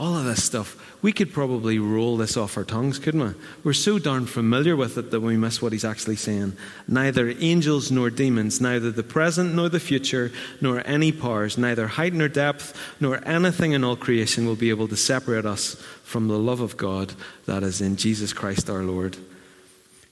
all 0.00 0.16
of 0.16 0.24
this 0.24 0.42
stuff, 0.42 0.96
we 1.02 1.12
could 1.12 1.30
probably 1.30 1.78
roll 1.78 2.16
this 2.16 2.34
off 2.34 2.56
our 2.56 2.64
tongues, 2.64 2.98
couldn't 2.98 3.22
we? 3.22 3.34
We're 3.62 3.74
so 3.74 3.98
darn 3.98 4.24
familiar 4.24 4.74
with 4.74 4.96
it 4.96 5.10
that 5.10 5.20
we 5.20 5.36
miss 5.36 5.60
what 5.60 5.72
he's 5.72 5.84
actually 5.84 6.16
saying. 6.16 6.56
Neither 6.88 7.34
angels 7.38 7.90
nor 7.90 8.08
demons, 8.08 8.62
neither 8.62 8.90
the 8.90 9.02
present 9.02 9.54
nor 9.54 9.68
the 9.68 9.78
future, 9.78 10.32
nor 10.58 10.82
any 10.86 11.12
powers, 11.12 11.58
neither 11.58 11.86
height 11.86 12.14
nor 12.14 12.28
depth, 12.28 12.74
nor 12.98 13.20
anything 13.28 13.72
in 13.72 13.84
all 13.84 13.94
creation 13.94 14.46
will 14.46 14.56
be 14.56 14.70
able 14.70 14.88
to 14.88 14.96
separate 14.96 15.44
us 15.44 15.74
from 16.02 16.28
the 16.28 16.38
love 16.38 16.60
of 16.60 16.78
God 16.78 17.12
that 17.44 17.62
is 17.62 17.82
in 17.82 17.96
Jesus 17.96 18.32
Christ 18.32 18.70
our 18.70 18.82
Lord. 18.82 19.18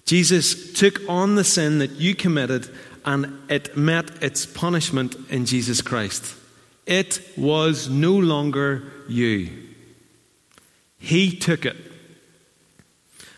Jesus 0.04 0.74
took 0.74 1.00
on 1.08 1.34
the 1.34 1.44
sin 1.44 1.78
that 1.78 1.92
you 1.92 2.14
committed 2.14 2.68
and 3.06 3.38
it 3.48 3.74
met 3.74 4.22
its 4.22 4.44
punishment 4.44 5.16
in 5.30 5.46
Jesus 5.46 5.80
Christ. 5.80 6.34
It 6.84 7.22
was 7.38 7.88
no 7.88 8.12
longer 8.12 8.92
you. 9.08 9.67
He 10.98 11.36
took 11.36 11.64
it. 11.64 11.76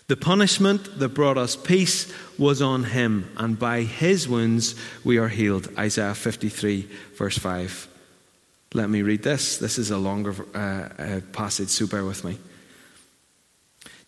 The 0.08 0.16
punishment 0.16 0.98
that 0.98 1.10
brought 1.10 1.38
us 1.38 1.54
peace 1.54 2.12
was 2.36 2.60
on 2.60 2.82
him, 2.82 3.30
and 3.36 3.56
by 3.56 3.82
his 3.82 4.28
wounds 4.28 4.74
we 5.04 5.18
are 5.18 5.28
healed. 5.28 5.68
Isaiah 5.78 6.14
53, 6.14 6.88
verse 7.14 7.38
5. 7.38 7.86
Let 8.74 8.90
me 8.90 9.02
read 9.02 9.22
this. 9.22 9.58
This 9.58 9.78
is 9.78 9.90
a 9.90 9.98
longer 9.98 10.34
uh, 10.52 10.58
uh, 10.58 11.20
passage, 11.32 11.68
so 11.68 11.86
bear 11.86 12.04
with 12.04 12.24
me. 12.24 12.38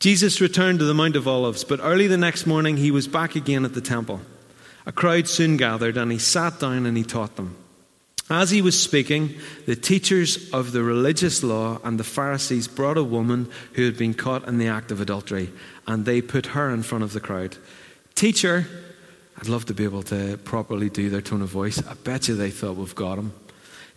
Jesus 0.00 0.40
returned 0.40 0.80
to 0.80 0.84
the 0.84 0.94
Mount 0.94 1.14
of 1.14 1.28
Olives, 1.28 1.62
but 1.62 1.78
early 1.80 2.08
the 2.08 2.16
next 2.16 2.46
morning 2.46 2.78
he 2.78 2.90
was 2.90 3.06
back 3.06 3.36
again 3.36 3.64
at 3.64 3.74
the 3.74 3.80
temple. 3.80 4.20
A 4.84 4.90
crowd 4.90 5.28
soon 5.28 5.56
gathered, 5.56 5.96
and 5.96 6.10
he 6.10 6.18
sat 6.18 6.58
down 6.58 6.86
and 6.86 6.96
he 6.96 7.04
taught 7.04 7.36
them. 7.36 7.56
As 8.32 8.50
he 8.50 8.62
was 8.62 8.80
speaking, 8.80 9.34
the 9.66 9.76
teachers 9.76 10.48
of 10.54 10.72
the 10.72 10.82
religious 10.82 11.42
law 11.42 11.78
and 11.84 12.00
the 12.00 12.04
Pharisees 12.04 12.66
brought 12.66 12.96
a 12.96 13.04
woman 13.04 13.50
who 13.74 13.84
had 13.84 13.98
been 13.98 14.14
caught 14.14 14.48
in 14.48 14.56
the 14.56 14.68
act 14.68 14.90
of 14.90 15.02
adultery, 15.02 15.52
and 15.86 16.06
they 16.06 16.22
put 16.22 16.46
her 16.46 16.70
in 16.70 16.82
front 16.82 17.04
of 17.04 17.12
the 17.12 17.20
crowd. 17.20 17.58
Teacher, 18.14 18.66
I'd 19.36 19.50
love 19.50 19.66
to 19.66 19.74
be 19.74 19.84
able 19.84 20.02
to 20.04 20.38
properly 20.44 20.88
do 20.88 21.10
their 21.10 21.20
tone 21.20 21.42
of 21.42 21.50
voice. 21.50 21.86
I 21.86 21.92
bet 21.92 22.26
you 22.26 22.34
they 22.34 22.48
thought 22.48 22.76
we've 22.76 22.94
got 22.94 23.18
him. 23.18 23.34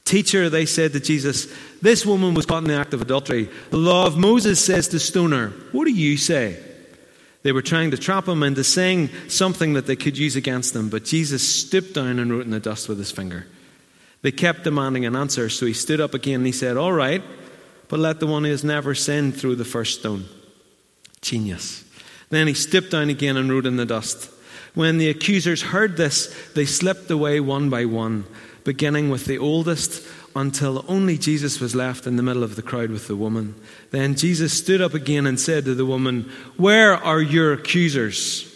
Teacher, 0.03 0.49
they 0.49 0.65
said 0.65 0.91
to 0.91 0.99
Jesus, 0.99 1.47
this 1.81 2.05
woman 2.05 2.33
was 2.33 2.45
caught 2.45 2.63
in 2.63 2.67
the 2.67 2.75
act 2.75 2.93
of 2.93 3.01
adultery. 3.01 3.49
The 3.69 3.77
law 3.77 4.05
of 4.05 4.17
Moses 4.17 4.61
says 4.61 4.89
to 4.89 4.99
stone 4.99 5.31
her. 5.31 5.53
What 5.71 5.85
do 5.85 5.93
you 5.93 6.17
say? 6.17 6.61
They 7.43 7.53
were 7.53 7.61
trying 7.61 7.91
to 7.91 7.97
trap 7.97 8.27
him 8.27 8.43
into 8.43 8.65
saying 8.65 9.11
something 9.29 9.75
that 9.75 9.87
they 9.87 9.95
could 9.95 10.17
use 10.17 10.35
against 10.35 10.75
him, 10.75 10.89
but 10.89 11.05
Jesus 11.05 11.47
stooped 11.47 11.93
down 11.93 12.19
and 12.19 12.33
wrote 12.33 12.43
in 12.43 12.51
the 12.51 12.59
dust 12.59 12.89
with 12.89 12.97
his 12.97 13.11
finger. 13.11 13.47
They 14.25 14.31
kept 14.31 14.63
demanding 14.63 15.05
an 15.05 15.15
answer, 15.15 15.49
so 15.49 15.67
he 15.67 15.73
stood 15.73 16.01
up 16.01 16.15
again 16.15 16.37
and 16.37 16.47
he 16.47 16.51
said, 16.51 16.77
All 16.77 16.91
right, 16.91 17.21
but 17.89 17.99
let 17.99 18.19
the 18.19 18.25
one 18.25 18.43
who 18.43 18.49
has 18.49 18.63
never 18.63 18.95
sinned 18.95 19.37
throw 19.37 19.53
the 19.53 19.63
first 19.63 19.99
stone. 19.99 20.25
Genius. 21.21 21.83
Then 22.31 22.47
he 22.47 22.55
stooped 22.55 22.89
down 22.89 23.11
again 23.11 23.37
and 23.37 23.51
wrote 23.51 23.67
in 23.67 23.75
the 23.75 23.85
dust. 23.85 24.31
When 24.73 24.97
the 24.97 25.11
accusers 25.11 25.61
heard 25.61 25.95
this, 25.95 26.35
they 26.55 26.65
slipped 26.65 27.11
away 27.11 27.39
one 27.39 27.69
by 27.69 27.85
one, 27.85 28.25
beginning 28.63 29.11
with 29.11 29.25
the 29.25 29.37
oldest 29.37 30.03
until 30.35 30.83
only 30.87 31.19
Jesus 31.19 31.59
was 31.59 31.75
left 31.75 32.07
in 32.07 32.15
the 32.15 32.23
middle 32.23 32.43
of 32.43 32.55
the 32.55 32.63
crowd 32.63 32.89
with 32.89 33.07
the 33.07 33.15
woman. 33.15 33.53
Then 33.91 34.15
Jesus 34.15 34.57
stood 34.57 34.81
up 34.81 34.95
again 34.95 35.27
and 35.27 35.39
said 35.39 35.65
to 35.65 35.75
the 35.75 35.85
woman, 35.85 36.31
Where 36.57 36.95
are 36.95 37.21
your 37.21 37.53
accusers? 37.53 38.51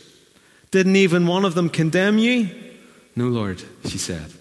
Didn't 0.72 0.96
even 0.96 1.28
one 1.28 1.46
of 1.46 1.54
them 1.54 1.70
condemn 1.70 2.18
you? 2.18 2.50
No, 3.16 3.28
Lord, 3.28 3.62
she 3.86 4.00
said. 4.00 4.34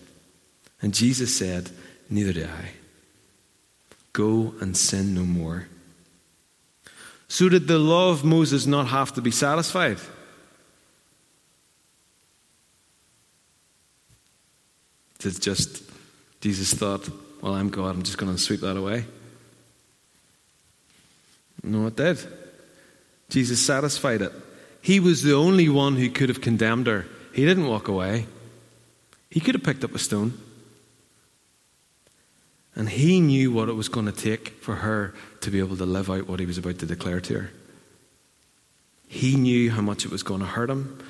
And 0.80 0.94
Jesus 0.94 1.34
said, 1.36 1.70
Neither 2.10 2.32
do 2.32 2.44
I. 2.44 2.70
Go 4.12 4.54
and 4.60 4.76
sin 4.76 5.14
no 5.14 5.24
more. 5.24 5.68
So, 7.28 7.48
did 7.48 7.68
the 7.68 7.78
law 7.78 8.10
of 8.10 8.24
Moses 8.24 8.66
not 8.66 8.86
have 8.86 9.12
to 9.14 9.20
be 9.20 9.30
satisfied? 9.30 9.98
Did 15.18 15.42
just 15.42 15.82
Jesus 16.40 16.72
thought, 16.72 17.08
well, 17.42 17.54
I'm 17.54 17.68
God, 17.68 17.94
I'm 17.94 18.02
just 18.02 18.18
going 18.18 18.32
to 18.32 18.40
sweep 18.40 18.60
that 18.60 18.76
away. 18.76 19.04
No, 21.62 21.86
it 21.88 21.96
did. 21.96 22.18
Jesus 23.28 23.60
satisfied 23.60 24.22
it. 24.22 24.32
He 24.80 25.00
was 25.00 25.22
the 25.22 25.34
only 25.34 25.68
one 25.68 25.96
who 25.96 26.08
could 26.10 26.28
have 26.28 26.40
condemned 26.40 26.86
her. 26.86 27.06
He 27.32 27.44
didn't 27.44 27.66
walk 27.66 27.88
away. 27.88 28.26
He 29.30 29.40
could 29.40 29.54
have 29.54 29.64
picked 29.64 29.84
up 29.84 29.94
a 29.94 29.98
stone. 29.98 30.38
And 32.74 32.88
he 32.88 33.20
knew 33.20 33.50
what 33.50 33.68
it 33.68 33.74
was 33.74 33.88
going 33.88 34.06
to 34.06 34.12
take 34.12 34.50
for 34.62 34.76
her 34.76 35.14
to 35.40 35.50
be 35.50 35.58
able 35.58 35.76
to 35.76 35.86
live 35.86 36.10
out 36.10 36.28
what 36.28 36.40
he 36.40 36.46
was 36.46 36.58
about 36.58 36.78
to 36.78 36.86
declare 36.86 37.20
to 37.20 37.34
her. 37.40 37.50
He 39.08 39.36
knew 39.36 39.70
how 39.70 39.80
much 39.80 40.04
it 40.04 40.10
was 40.10 40.22
going 40.22 40.40
to 40.40 40.46
hurt 40.46 40.70
him. 40.70 41.02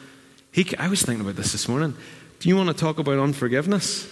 He, 0.52 0.66
I 0.78 0.88
was 0.88 1.02
thinking 1.02 1.24
about 1.24 1.36
this 1.36 1.52
this 1.52 1.68
morning. 1.68 1.94
Do 2.40 2.48
you 2.48 2.56
want 2.56 2.68
to 2.68 2.74
talk 2.74 2.98
about 2.98 3.18
unforgiveness? 3.18 4.10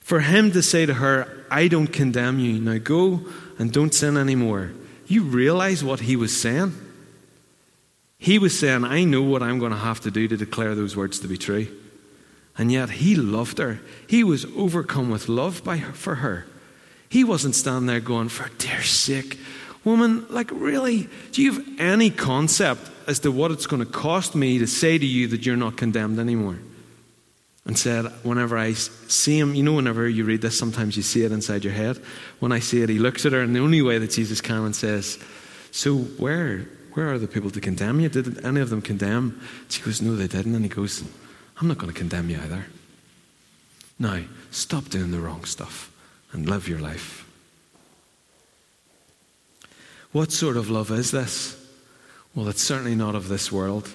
For 0.00 0.20
him 0.20 0.52
to 0.52 0.62
say 0.62 0.86
to 0.86 0.94
her, 0.94 1.46
I 1.50 1.68
don't 1.68 1.86
condemn 1.86 2.38
you, 2.38 2.60
now 2.60 2.78
go 2.78 3.20
and 3.58 3.72
don't 3.72 3.94
sin 3.94 4.16
anymore. 4.16 4.72
You 5.06 5.22
realize 5.22 5.84
what 5.84 6.00
he 6.00 6.16
was 6.16 6.38
saying? 6.38 6.74
He 8.18 8.38
was 8.38 8.58
saying, 8.58 8.84
I 8.84 9.04
know 9.04 9.22
what 9.22 9.42
I'm 9.42 9.58
going 9.58 9.72
to 9.72 9.78
have 9.78 10.00
to 10.00 10.10
do 10.10 10.26
to 10.26 10.36
declare 10.36 10.74
those 10.74 10.96
words 10.96 11.20
to 11.20 11.28
be 11.28 11.38
true. 11.38 11.68
And 12.58 12.72
yet 12.72 12.90
he 12.90 13.14
loved 13.14 13.58
her. 13.58 13.80
He 14.06 14.24
was 14.24 14.44
overcome 14.56 15.10
with 15.10 15.28
love 15.28 15.62
by 15.64 15.76
her, 15.78 15.92
for 15.92 16.16
her. 16.16 16.46
He 17.08 17.24
wasn't 17.24 17.54
standing 17.54 17.86
there 17.86 18.00
going, 18.00 18.28
For 18.28 18.50
dear 18.58 18.82
sake, 18.82 19.38
woman, 19.84 20.26
like 20.28 20.50
really, 20.50 21.08
do 21.32 21.42
you 21.42 21.52
have 21.52 21.80
any 21.80 22.10
concept 22.10 22.90
as 23.06 23.20
to 23.20 23.30
what 23.30 23.52
it's 23.52 23.66
going 23.66 23.84
to 23.84 23.90
cost 23.90 24.34
me 24.34 24.58
to 24.58 24.66
say 24.66 24.98
to 24.98 25.06
you 25.06 25.28
that 25.28 25.46
you're 25.46 25.56
not 25.56 25.76
condemned 25.76 26.18
anymore? 26.18 26.58
and 27.68 27.78
said, 27.78 28.06
Whenever 28.24 28.58
I 28.58 28.72
see 28.72 29.38
him, 29.38 29.54
you 29.54 29.62
know, 29.62 29.74
whenever 29.74 30.08
you 30.08 30.24
read 30.24 30.40
this, 30.40 30.58
sometimes 30.58 30.96
you 30.96 31.02
see 31.02 31.22
it 31.22 31.30
inside 31.30 31.62
your 31.62 31.74
head. 31.74 31.98
When 32.40 32.50
I 32.50 32.58
see 32.58 32.82
it, 32.82 32.88
he 32.88 32.98
looks 32.98 33.26
at 33.26 33.32
her 33.32 33.42
in 33.42 33.52
the 33.52 33.60
only 33.60 33.82
way 33.82 33.98
that 33.98 34.10
Jesus 34.10 34.40
can 34.40 34.64
and 34.64 34.74
says, 34.74 35.18
So 35.70 35.96
where, 35.96 36.60
where 36.94 37.12
are 37.12 37.18
the 37.18 37.28
people 37.28 37.50
to 37.50 37.60
condemn 37.60 38.00
you? 38.00 38.08
Did 38.08 38.44
any 38.44 38.62
of 38.62 38.70
them 38.70 38.80
condemn? 38.80 39.40
She 39.68 39.82
goes, 39.82 40.00
No, 40.00 40.16
they 40.16 40.26
didn't. 40.26 40.54
And 40.54 40.64
he 40.64 40.70
goes, 40.70 41.04
I'm 41.60 41.68
not 41.68 41.78
going 41.78 41.92
to 41.92 41.98
condemn 41.98 42.30
you 42.30 42.38
either. 42.38 42.66
Now, 43.98 44.22
stop 44.50 44.88
doing 44.88 45.10
the 45.10 45.18
wrong 45.18 45.44
stuff 45.44 45.90
and 46.32 46.48
live 46.48 46.68
your 46.68 46.78
life. 46.78 47.24
What 50.12 50.32
sort 50.32 50.56
of 50.56 50.70
love 50.70 50.90
is 50.90 51.10
this? 51.10 51.56
Well, 52.34 52.48
it's 52.48 52.62
certainly 52.62 52.94
not 52.94 53.14
of 53.14 53.28
this 53.28 53.50
world. 53.50 53.92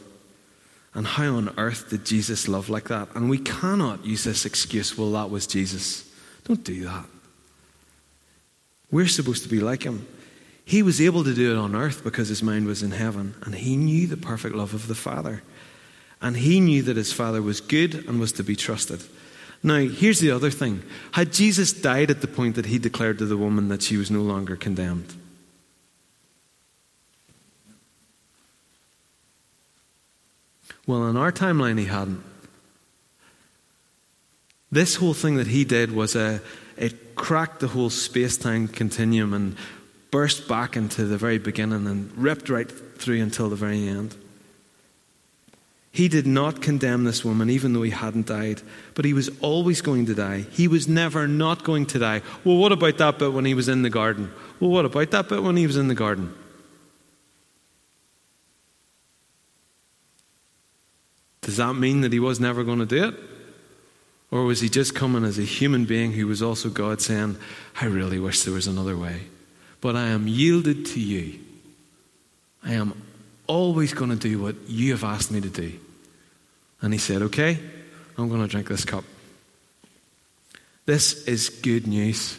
And 0.93 1.07
how 1.07 1.35
on 1.35 1.53
earth 1.57 1.89
did 1.89 2.05
Jesus 2.05 2.47
love 2.47 2.69
like 2.69 2.89
that? 2.89 3.07
And 3.15 3.29
we 3.29 3.39
cannot 3.39 4.05
use 4.05 4.25
this 4.25 4.45
excuse, 4.45 4.97
well, 4.97 5.11
that 5.13 5.29
was 5.29 5.47
Jesus. 5.47 6.07
Don't 6.43 6.63
do 6.63 6.83
that. 6.83 7.05
We're 8.91 9.07
supposed 9.07 9.43
to 9.43 9.49
be 9.49 9.59
like 9.59 9.83
him. 9.83 10.05
He 10.65 10.83
was 10.83 11.01
able 11.01 11.23
to 11.23 11.33
do 11.33 11.51
it 11.51 11.57
on 11.57 11.75
earth 11.75 12.03
because 12.03 12.29
his 12.29 12.43
mind 12.43 12.67
was 12.67 12.83
in 12.83 12.91
heaven, 12.91 13.33
and 13.41 13.55
he 13.55 13.75
knew 13.75 14.05
the 14.05 14.17
perfect 14.17 14.55
love 14.55 14.73
of 14.73 14.87
the 14.87 14.95
Father. 14.95 15.41
And 16.23 16.37
he 16.37 16.61
knew 16.61 16.81
that 16.83 16.95
his 16.95 17.11
Father 17.11 17.41
was 17.41 17.59
good 17.59 17.93
and 18.07 18.17
was 18.17 18.31
to 18.31 18.43
be 18.43 18.55
trusted. 18.55 19.03
Now, 19.61 19.79
here's 19.79 20.19
the 20.19 20.31
other 20.31 20.49
thing. 20.49 20.81
Had 21.11 21.33
Jesus 21.33 21.73
died 21.73 22.09
at 22.09 22.21
the 22.21 22.27
point 22.27 22.55
that 22.55 22.65
he 22.65 22.79
declared 22.79 23.17
to 23.19 23.25
the 23.25 23.37
woman 23.37 23.67
that 23.67 23.81
she 23.81 23.97
was 23.97 24.09
no 24.09 24.21
longer 24.21 24.55
condemned? 24.55 25.13
Well, 30.87 31.07
in 31.09 31.17
our 31.17 31.31
timeline, 31.31 31.77
he 31.77 31.85
hadn't. 31.85 32.23
This 34.71 34.95
whole 34.95 35.13
thing 35.13 35.35
that 35.35 35.47
he 35.47 35.65
did 35.65 35.91
was 35.91 36.15
a, 36.15 36.41
it 36.77 37.15
cracked 37.15 37.59
the 37.59 37.67
whole 37.67 37.89
space 37.89 38.37
time 38.37 38.67
continuum 38.69 39.33
and 39.33 39.57
burst 40.09 40.47
back 40.47 40.75
into 40.77 41.05
the 41.05 41.17
very 41.17 41.37
beginning 41.37 41.85
and 41.85 42.11
ripped 42.17 42.49
right 42.49 42.71
through 42.71 43.21
until 43.21 43.49
the 43.49 43.55
very 43.55 43.87
end. 43.87 44.15
He 45.93 46.07
did 46.07 46.25
not 46.25 46.59
condemn 46.59 47.03
this 47.03 47.23
woman, 47.23 47.51
even 47.51 47.73
though 47.73 47.83
he 47.83 47.91
hadn't 47.91 48.25
died, 48.25 48.63
but 48.95 49.05
he 49.05 49.13
was 49.13 49.29
always 49.41 49.79
going 49.81 50.07
to 50.07 50.15
die. 50.15 50.47
He 50.49 50.67
was 50.67 50.87
never 50.87 51.27
not 51.27 51.63
going 51.63 51.85
to 51.85 51.99
die. 51.99 52.23
Well, 52.43 52.57
what 52.57 52.71
about 52.71 52.97
that 52.97 53.19
bit 53.19 53.31
when 53.31 53.45
he 53.45 53.53
was 53.53 53.69
in 53.69 53.83
the 53.83 53.91
garden? 53.91 54.31
Well, 54.59 54.71
what 54.71 54.85
about 54.85 55.11
that 55.11 55.29
bit 55.29 55.43
when 55.43 55.55
he 55.55 55.67
was 55.67 55.77
in 55.77 55.89
the 55.89 55.93
garden? 55.93 56.33
Does 61.41 61.57
that 61.57 61.75
mean 61.75 62.01
that 62.01 62.11
he 62.11 62.19
was 62.19 62.39
never 62.39 62.63
going 62.63 62.79
to 62.79 62.87
do 62.87 63.09
it? 63.09 63.15
Or 64.31 64.45
was 64.45 64.61
he 64.61 64.69
just 64.69 64.95
coming 64.95 65.23
as 65.23 65.37
a 65.37 65.43
human 65.43 65.85
being 65.85 66.13
who 66.13 66.25
was 66.25 66.41
also 66.41 66.69
God 66.69 67.01
saying, 67.01 67.37
I 67.79 67.85
really 67.85 68.17
wish 68.17 68.41
there 68.41 68.55
was 68.55 68.65
another 68.65 68.97
way? 68.97 69.27
But 69.79 69.95
I 69.95 70.07
am 70.07 70.27
yielded 70.27 70.87
to 70.87 70.99
you. 70.99 71.39
I 72.63 72.73
am 72.73 72.99
always 73.53 73.93
going 73.93 74.09
to 74.09 74.15
do 74.15 74.41
what 74.41 74.55
you 74.67 74.91
have 74.91 75.03
asked 75.03 75.31
me 75.31 75.39
to 75.39 75.49
do. 75.49 75.71
And 76.81 76.91
he 76.91 76.99
said, 76.99 77.21
Okay, 77.21 77.59
I'm 78.17 78.27
going 78.27 78.41
to 78.41 78.47
drink 78.47 78.67
this 78.67 78.83
cup. 78.83 79.03
This 80.85 81.25
is 81.27 81.49
good 81.49 81.85
news. 81.85 82.37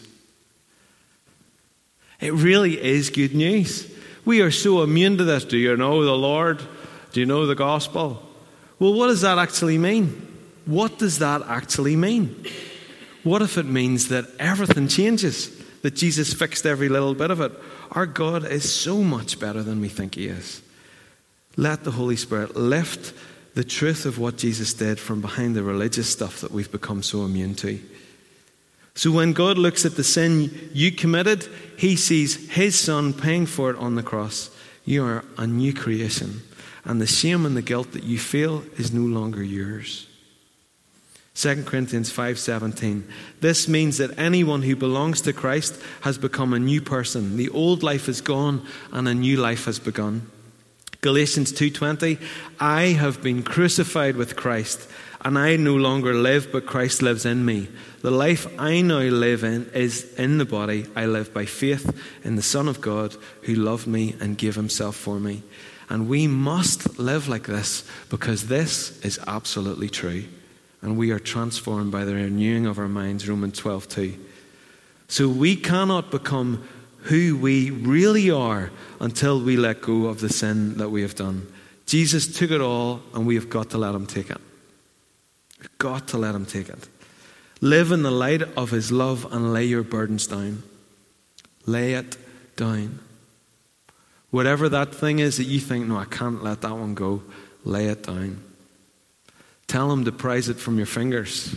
It 2.21 2.33
really 2.33 2.83
is 2.83 3.11
good 3.11 3.35
news. 3.35 3.91
We 4.25 4.41
are 4.41 4.51
so 4.51 4.83
immune 4.83 5.19
to 5.19 5.25
this. 5.25 5.45
Do 5.45 5.57
you 5.57 5.77
know 5.77 6.05
the 6.05 6.17
Lord? 6.17 6.61
Do 7.13 7.21
you 7.21 7.27
know 7.27 7.47
the 7.47 7.55
gospel? 7.55 8.23
Well, 8.79 8.95
what 8.95 9.07
does 9.07 9.21
that 9.21 9.39
actually 9.39 9.79
mean? 9.79 10.09
What 10.67 10.99
does 10.99 11.21
that 11.21 11.43
actually 11.47 11.95
mean? 11.95 12.45
What 13.23 13.41
if 13.41 13.57
it 13.57 13.67
means 13.67 14.09
that 14.09 14.25
everything 14.39 14.89
changes? 14.89 15.51
That 15.83 15.95
Jesus 15.95 16.33
fixed 16.33 16.67
every 16.67 16.89
little 16.89 17.15
bit 17.15 17.31
of 17.31 17.41
it? 17.41 17.53
Our 17.93 18.07
God 18.07 18.45
is 18.45 18.73
so 18.73 19.03
much 19.03 19.39
better 19.39 19.63
than 19.63 19.81
we 19.81 19.89
think 19.89 20.17
He 20.17 20.27
is. 20.27 20.64
Let 21.57 21.85
the 21.85 21.93
Holy 21.93 22.17
Spirit 22.17 22.57
lift 22.57 23.13
the 23.55 23.65
truth 23.65 24.07
of 24.07 24.19
what 24.19 24.37
Jesus 24.37 24.75
did 24.75 24.99
from 24.99 25.21
behind 25.21 25.55
the 25.55 25.63
religious 25.63 26.11
stuff 26.11 26.41
that 26.41 26.51
we've 26.51 26.71
become 26.71 27.03
so 27.03 27.25
immune 27.25 27.55
to. 27.57 27.81
So 28.97 29.11
when 29.11 29.33
God 29.33 29.59
looks 29.59 29.85
at 29.85 29.97
the 29.97 30.05
sin 30.05 30.71
you 30.73 30.93
committed, 30.93 31.49
He 31.77 31.97
sees 31.97 32.51
His 32.51 32.79
Son 32.79 33.13
paying 33.13 33.47
for 33.47 33.71
it 33.71 33.77
on 33.77 33.95
the 33.95 34.03
cross. 34.03 34.51
You 34.85 35.05
are 35.05 35.25
a 35.39 35.47
new 35.47 35.73
creation 35.73 36.43
and 36.85 37.01
the 37.01 37.07
shame 37.07 37.47
and 37.47 37.57
the 37.57 37.63
guilt 37.63 37.93
that 37.93 38.05
you 38.05 38.19
feel 38.19 38.63
is 38.77 38.93
no 38.93 39.03
longer 39.03 39.43
yours. 39.43 40.07
2 41.35 41.65
Corinthians 41.65 42.13
5:17 42.13 43.03
This 43.41 43.67
means 43.67 43.99
that 43.99 44.17
anyone 44.19 44.63
who 44.63 44.77
belongs 44.77 45.21
to 45.23 45.33
Christ 45.33 45.75
has 46.03 46.19
become 46.19 46.53
a 46.53 46.61
new 46.61 46.81
person. 46.81 47.37
The 47.37 47.49
old 47.51 47.83
life 47.83 48.09
is 48.09 48.21
gone 48.21 48.65
and 48.93 49.09
a 49.09 49.15
new 49.15 49.37
life 49.37 49.65
has 49.65 49.79
begun. 49.81 50.31
Galatians 51.05 51.53
2:20 51.53 52.19
I 52.59 52.97
have 52.97 53.23
been 53.23 53.43
crucified 53.43 54.17
with 54.17 54.37
Christ 54.37 54.89
and 55.21 55.39
I 55.39 55.57
no 55.57 55.77
longer 55.77 56.15
live 56.15 56.51
but 56.51 56.65
Christ 56.65 57.03
lives 57.03 57.27
in 57.27 57.45
me. 57.45 57.69
The 58.01 58.11
life 58.11 58.47
I 58.59 58.81
now 58.81 59.01
live 59.01 59.45
in 59.45 59.69
is 59.75 60.07
in 60.17 60.39
the 60.39 60.47
body 60.47 60.87
I 60.97 61.05
live 61.05 61.35
by 61.35 61.45
faith 61.45 61.95
in 62.25 62.37
the 62.37 62.43
Son 62.43 62.69
of 62.69 62.81
God 62.81 63.19
who 63.43 63.55
loved 63.55 63.87
me 63.87 64.17
and 64.19 64.39
gave 64.39 64.55
himself 64.55 64.97
for 64.97 65.21
me. 65.21 65.43
And 65.91 66.09
we 66.09 66.27
must 66.27 66.99
live 66.99 67.29
like 67.29 67.49
this 67.49 67.85
because 68.09 68.47
this 68.47 68.99
is 69.05 69.21
absolutely 69.27 69.91
true. 69.91 70.25
And 70.81 70.97
we 70.97 71.11
are 71.11 71.19
transformed 71.19 71.93
by 71.93 72.07
the 72.07 72.15
renewing 72.15 72.65
of 72.65 72.79
our 72.79 72.89
minds, 72.89 73.29
Romans 73.29 73.59
12:2. 73.59 74.15
So 75.09 75.29
we 75.29 75.55
cannot 75.55 76.11
become 76.11 76.63
who 77.05 77.37
we 77.37 77.71
really 77.71 78.31
are 78.31 78.71
until 79.01 79.41
we 79.41 79.57
let 79.57 79.83
go 79.83 80.07
of 80.07 80.21
the 80.21 80.29
sin 80.29 80.79
that 80.79 80.91
we 80.91 81.03
have 81.03 81.15
done. 81.15 81.47
Jesus 81.87 82.27
took 82.27 82.51
it 82.51 82.61
all, 82.61 83.03
and 83.13 83.27
we 83.27 83.35
have 83.35 83.51
got 83.51 83.71
to 83.71 83.79
let 83.79 83.95
him 83.95 84.07
take 84.07 84.31
it. 84.31 84.41
We've 85.61 85.79
got 85.79 86.09
to 86.09 86.19
let 86.19 86.35
him 86.35 86.47
take 86.47 86.69
it. 86.69 86.89
Live 87.61 87.93
in 87.93 88.03
the 88.03 88.11
light 88.11 88.43
of 88.43 88.71
his 88.71 88.91
love 88.91 89.31
and 89.33 89.53
lay 89.53 89.65
your 89.65 89.83
burdens 89.83 90.27
down. 90.27 90.63
Lay 91.67 91.95
it 91.95 92.17
down. 92.57 92.99
Whatever 94.31 94.69
that 94.71 94.95
thing 94.95 95.19
is 95.19 95.37
that 95.37 95.45
you 95.45 95.61
think, 95.61 95.87
no, 95.87 95.97
I 95.97 96.07
can't 96.07 96.43
let 96.43 96.63
that 96.63 96.75
one 96.75 96.95
go, 96.95 97.23
lay 97.65 97.87
it 97.87 98.03
down. 98.03 98.43
Tell 99.67 99.93
him 99.93 100.05
to 100.05 100.13
prize 100.13 100.49
it 100.49 100.57
from 100.57 100.77
your 100.79 100.87
fingers. 100.87 101.57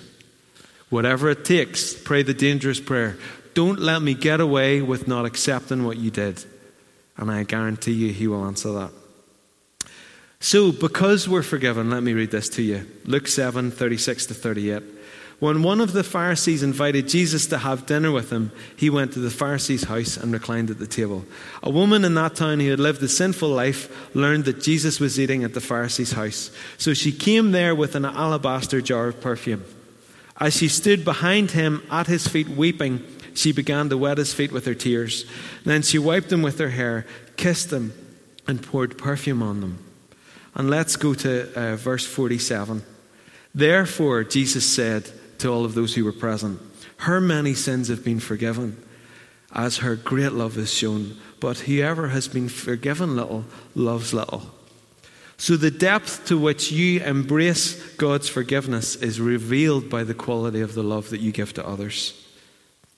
Whatever 0.89 1.29
it 1.29 1.43
takes, 1.43 1.93
pray 1.93 2.23
the 2.23 2.33
dangerous 2.33 2.79
prayer. 2.79 3.17
Don't 3.57 3.79
let 3.79 4.03
me 4.03 4.13
get 4.13 4.39
away 4.39 4.83
with 4.83 5.07
not 5.07 5.25
accepting 5.25 5.83
what 5.83 5.97
you 5.97 6.11
did. 6.11 6.45
And 7.17 7.31
I 7.31 7.41
guarantee 7.41 7.93
you, 7.93 8.13
he 8.13 8.27
will 8.27 8.45
answer 8.45 8.71
that. 8.73 8.91
So, 10.39 10.71
because 10.71 11.27
we're 11.27 11.41
forgiven, 11.41 11.89
let 11.89 12.03
me 12.03 12.13
read 12.13 12.29
this 12.29 12.49
to 12.49 12.61
you 12.61 12.85
Luke 13.05 13.27
7 13.27 13.71
36 13.71 14.27
to 14.27 14.35
38. 14.35 14.83
When 15.39 15.63
one 15.63 15.81
of 15.81 15.93
the 15.93 16.03
Pharisees 16.03 16.61
invited 16.61 17.07
Jesus 17.07 17.47
to 17.47 17.57
have 17.57 17.87
dinner 17.87 18.11
with 18.11 18.31
him, 18.31 18.51
he 18.75 18.91
went 18.91 19.13
to 19.13 19.19
the 19.19 19.31
Pharisee's 19.31 19.85
house 19.85 20.17
and 20.17 20.31
reclined 20.31 20.69
at 20.69 20.77
the 20.77 20.85
table. 20.85 21.25
A 21.63 21.71
woman 21.71 22.05
in 22.05 22.13
that 22.13 22.35
town 22.35 22.59
who 22.59 22.69
had 22.69 22.79
lived 22.79 23.01
a 23.01 23.07
sinful 23.07 23.49
life 23.49 24.15
learned 24.15 24.45
that 24.45 24.61
Jesus 24.61 24.99
was 24.99 25.19
eating 25.19 25.43
at 25.43 25.55
the 25.55 25.61
Pharisee's 25.61 26.11
house. 26.11 26.51
So 26.77 26.93
she 26.93 27.11
came 27.11 27.53
there 27.53 27.73
with 27.73 27.95
an 27.95 28.05
alabaster 28.05 28.81
jar 28.81 29.07
of 29.07 29.19
perfume. 29.19 29.65
As 30.39 30.55
she 30.55 30.67
stood 30.67 31.03
behind 31.03 31.51
him 31.51 31.81
at 31.89 32.05
his 32.05 32.27
feet 32.27 32.47
weeping, 32.47 33.03
she 33.37 33.51
began 33.51 33.89
to 33.89 33.97
wet 33.97 34.17
his 34.17 34.33
feet 34.33 34.51
with 34.51 34.65
her 34.65 34.73
tears. 34.73 35.25
Then 35.63 35.81
she 35.81 35.99
wiped 35.99 36.29
them 36.29 36.41
with 36.41 36.59
her 36.59 36.69
hair, 36.69 37.05
kissed 37.35 37.69
them, 37.69 37.93
and 38.47 38.63
poured 38.63 38.97
perfume 38.97 39.43
on 39.43 39.61
them. 39.61 39.79
And 40.55 40.69
let's 40.69 40.95
go 40.95 41.13
to 41.13 41.53
uh, 41.53 41.75
verse 41.75 42.05
47. 42.05 42.83
Therefore, 43.53 44.23
Jesus 44.23 44.65
said 44.65 45.11
to 45.39 45.49
all 45.49 45.65
of 45.65 45.75
those 45.75 45.93
who 45.93 46.03
were 46.03 46.13
present, 46.13 46.59
Her 46.97 47.21
many 47.21 47.53
sins 47.53 47.89
have 47.89 48.03
been 48.03 48.19
forgiven, 48.19 48.83
as 49.53 49.77
her 49.77 49.95
great 49.95 50.33
love 50.33 50.57
is 50.57 50.73
shown. 50.73 51.17
But 51.39 51.59
whoever 51.59 52.07
has 52.09 52.27
been 52.27 52.49
forgiven 52.49 53.15
little 53.15 53.45
loves 53.75 54.13
little. 54.13 54.51
So, 55.39 55.55
the 55.55 55.69
depth 55.69 56.25
to 56.25 56.37
which 56.39 56.71
you 56.71 57.01
embrace 57.01 57.75
God's 57.93 58.27
forgiveness 58.27 58.95
is 58.95 59.21
revealed 59.21 59.87
by 59.87 60.03
the 60.03 60.15
quality 60.15 60.61
of 60.61 60.73
the 60.73 60.83
love 60.83 61.11
that 61.11 61.21
you 61.21 61.31
give 61.31 61.53
to 61.53 61.67
others. 61.67 62.26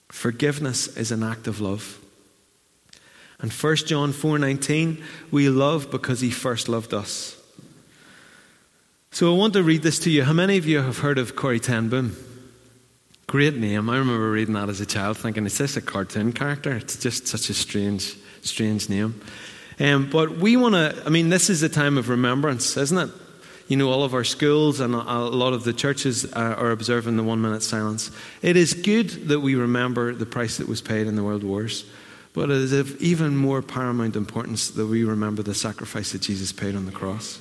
Forgiveness 0.09 0.87
is 0.97 1.11
an 1.11 1.23
act 1.23 1.47
of 1.47 1.61
love. 1.61 1.99
And 3.39 3.51
1 3.51 3.75
John 3.87 4.11
4:19, 4.11 5.01
we 5.31 5.49
love 5.49 5.89
because 5.89 6.19
he 6.19 6.29
first 6.29 6.67
loved 6.67 6.93
us. 6.93 7.37
So 9.11 9.33
I 9.33 9.37
want 9.37 9.53
to 9.53 9.63
read 9.63 9.81
this 9.81 9.99
to 9.99 10.09
you. 10.09 10.23
How 10.23 10.33
many 10.33 10.57
of 10.57 10.67
you 10.67 10.81
have 10.81 10.99
heard 10.99 11.17
of 11.17 11.35
Corrie 11.35 11.59
ten 11.59 11.89
Boom? 11.89 12.15
Great 13.27 13.55
name. 13.55 13.89
I 13.89 13.97
remember 13.97 14.31
reading 14.31 14.55
that 14.55 14.69
as 14.69 14.81
a 14.81 14.85
child, 14.85 15.17
thinking, 15.17 15.45
is 15.45 15.57
this 15.57 15.77
a 15.77 15.81
cartoon 15.81 16.33
character? 16.33 16.75
It's 16.75 16.97
just 16.97 17.27
such 17.27 17.49
a 17.49 17.53
strange, 17.53 18.15
strange 18.41 18.89
name. 18.89 19.21
Um, 19.79 20.09
but 20.09 20.37
we 20.37 20.57
want 20.57 20.75
to, 20.75 21.03
I 21.05 21.09
mean, 21.09 21.29
this 21.29 21.49
is 21.49 21.63
a 21.63 21.69
time 21.69 21.97
of 21.97 22.09
remembrance, 22.09 22.75
isn't 22.75 22.97
it? 22.97 23.09
You 23.69 23.77
know, 23.77 23.89
all 23.91 24.03
of 24.03 24.15
our 24.15 24.23
schools 24.23 24.79
and 24.79 24.95
a 24.95 24.99
lot 24.99 25.53
of 25.53 25.63
the 25.63 25.73
churches 25.73 26.25
uh, 26.25 26.55
are 26.57 26.71
observing 26.71 27.17
the 27.17 27.23
one 27.23 27.39
minute 27.39 27.61
silence. 27.61 28.09
It 28.41 28.57
is 28.57 28.73
good 28.73 29.29
that 29.29 29.41
we 29.41 29.53
remember 29.53 30.13
the 30.13 30.25
price 30.25 30.57
that 30.57 30.67
was 30.67 30.81
paid 30.81 31.05
in 31.05 31.15
the 31.15 31.23
world 31.23 31.43
wars, 31.43 31.85
but 32.33 32.49
it 32.49 32.57
is 32.57 32.73
of 32.73 32.99
even 32.99 33.37
more 33.37 33.61
paramount 33.61 34.15
importance 34.15 34.71
that 34.71 34.87
we 34.87 35.03
remember 35.03 35.43
the 35.43 35.53
sacrifice 35.53 36.13
that 36.13 36.23
Jesus 36.23 36.51
paid 36.51 36.75
on 36.75 36.87
the 36.87 36.91
cross. 36.91 37.39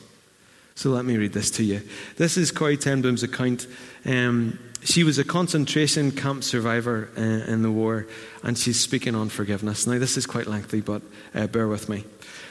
So 0.75 0.91
let 0.91 1.07
me 1.07 1.17
read 1.17 1.33
this 1.33 1.51
to 1.53 1.65
you. 1.65 1.81
This 2.19 2.37
is 2.37 2.53
Corrie 2.53 2.77
ten 2.77 3.01
Boom's 3.01 3.23
account. 3.23 3.67
Um, 4.05 4.59
she 4.85 5.05
was 5.05 5.19
a 5.19 5.25
concentration 5.25 6.13
camp 6.13 6.45
survivor 6.45 7.09
uh, 7.17 7.21
in 7.21 7.63
the 7.63 7.71
war, 7.71 8.07
and 8.43 8.57
she's 8.57 8.79
speaking 8.79 9.15
on 9.15 9.31
forgiveness. 9.31 9.87
Now, 9.87 9.99
this 9.99 10.17
is 10.19 10.27
quite 10.27 10.47
lengthy, 10.47 10.83
but 10.83 11.03
uh, 11.35 11.47
bear 11.47 11.67
with 11.67 11.89
me. 11.89 12.05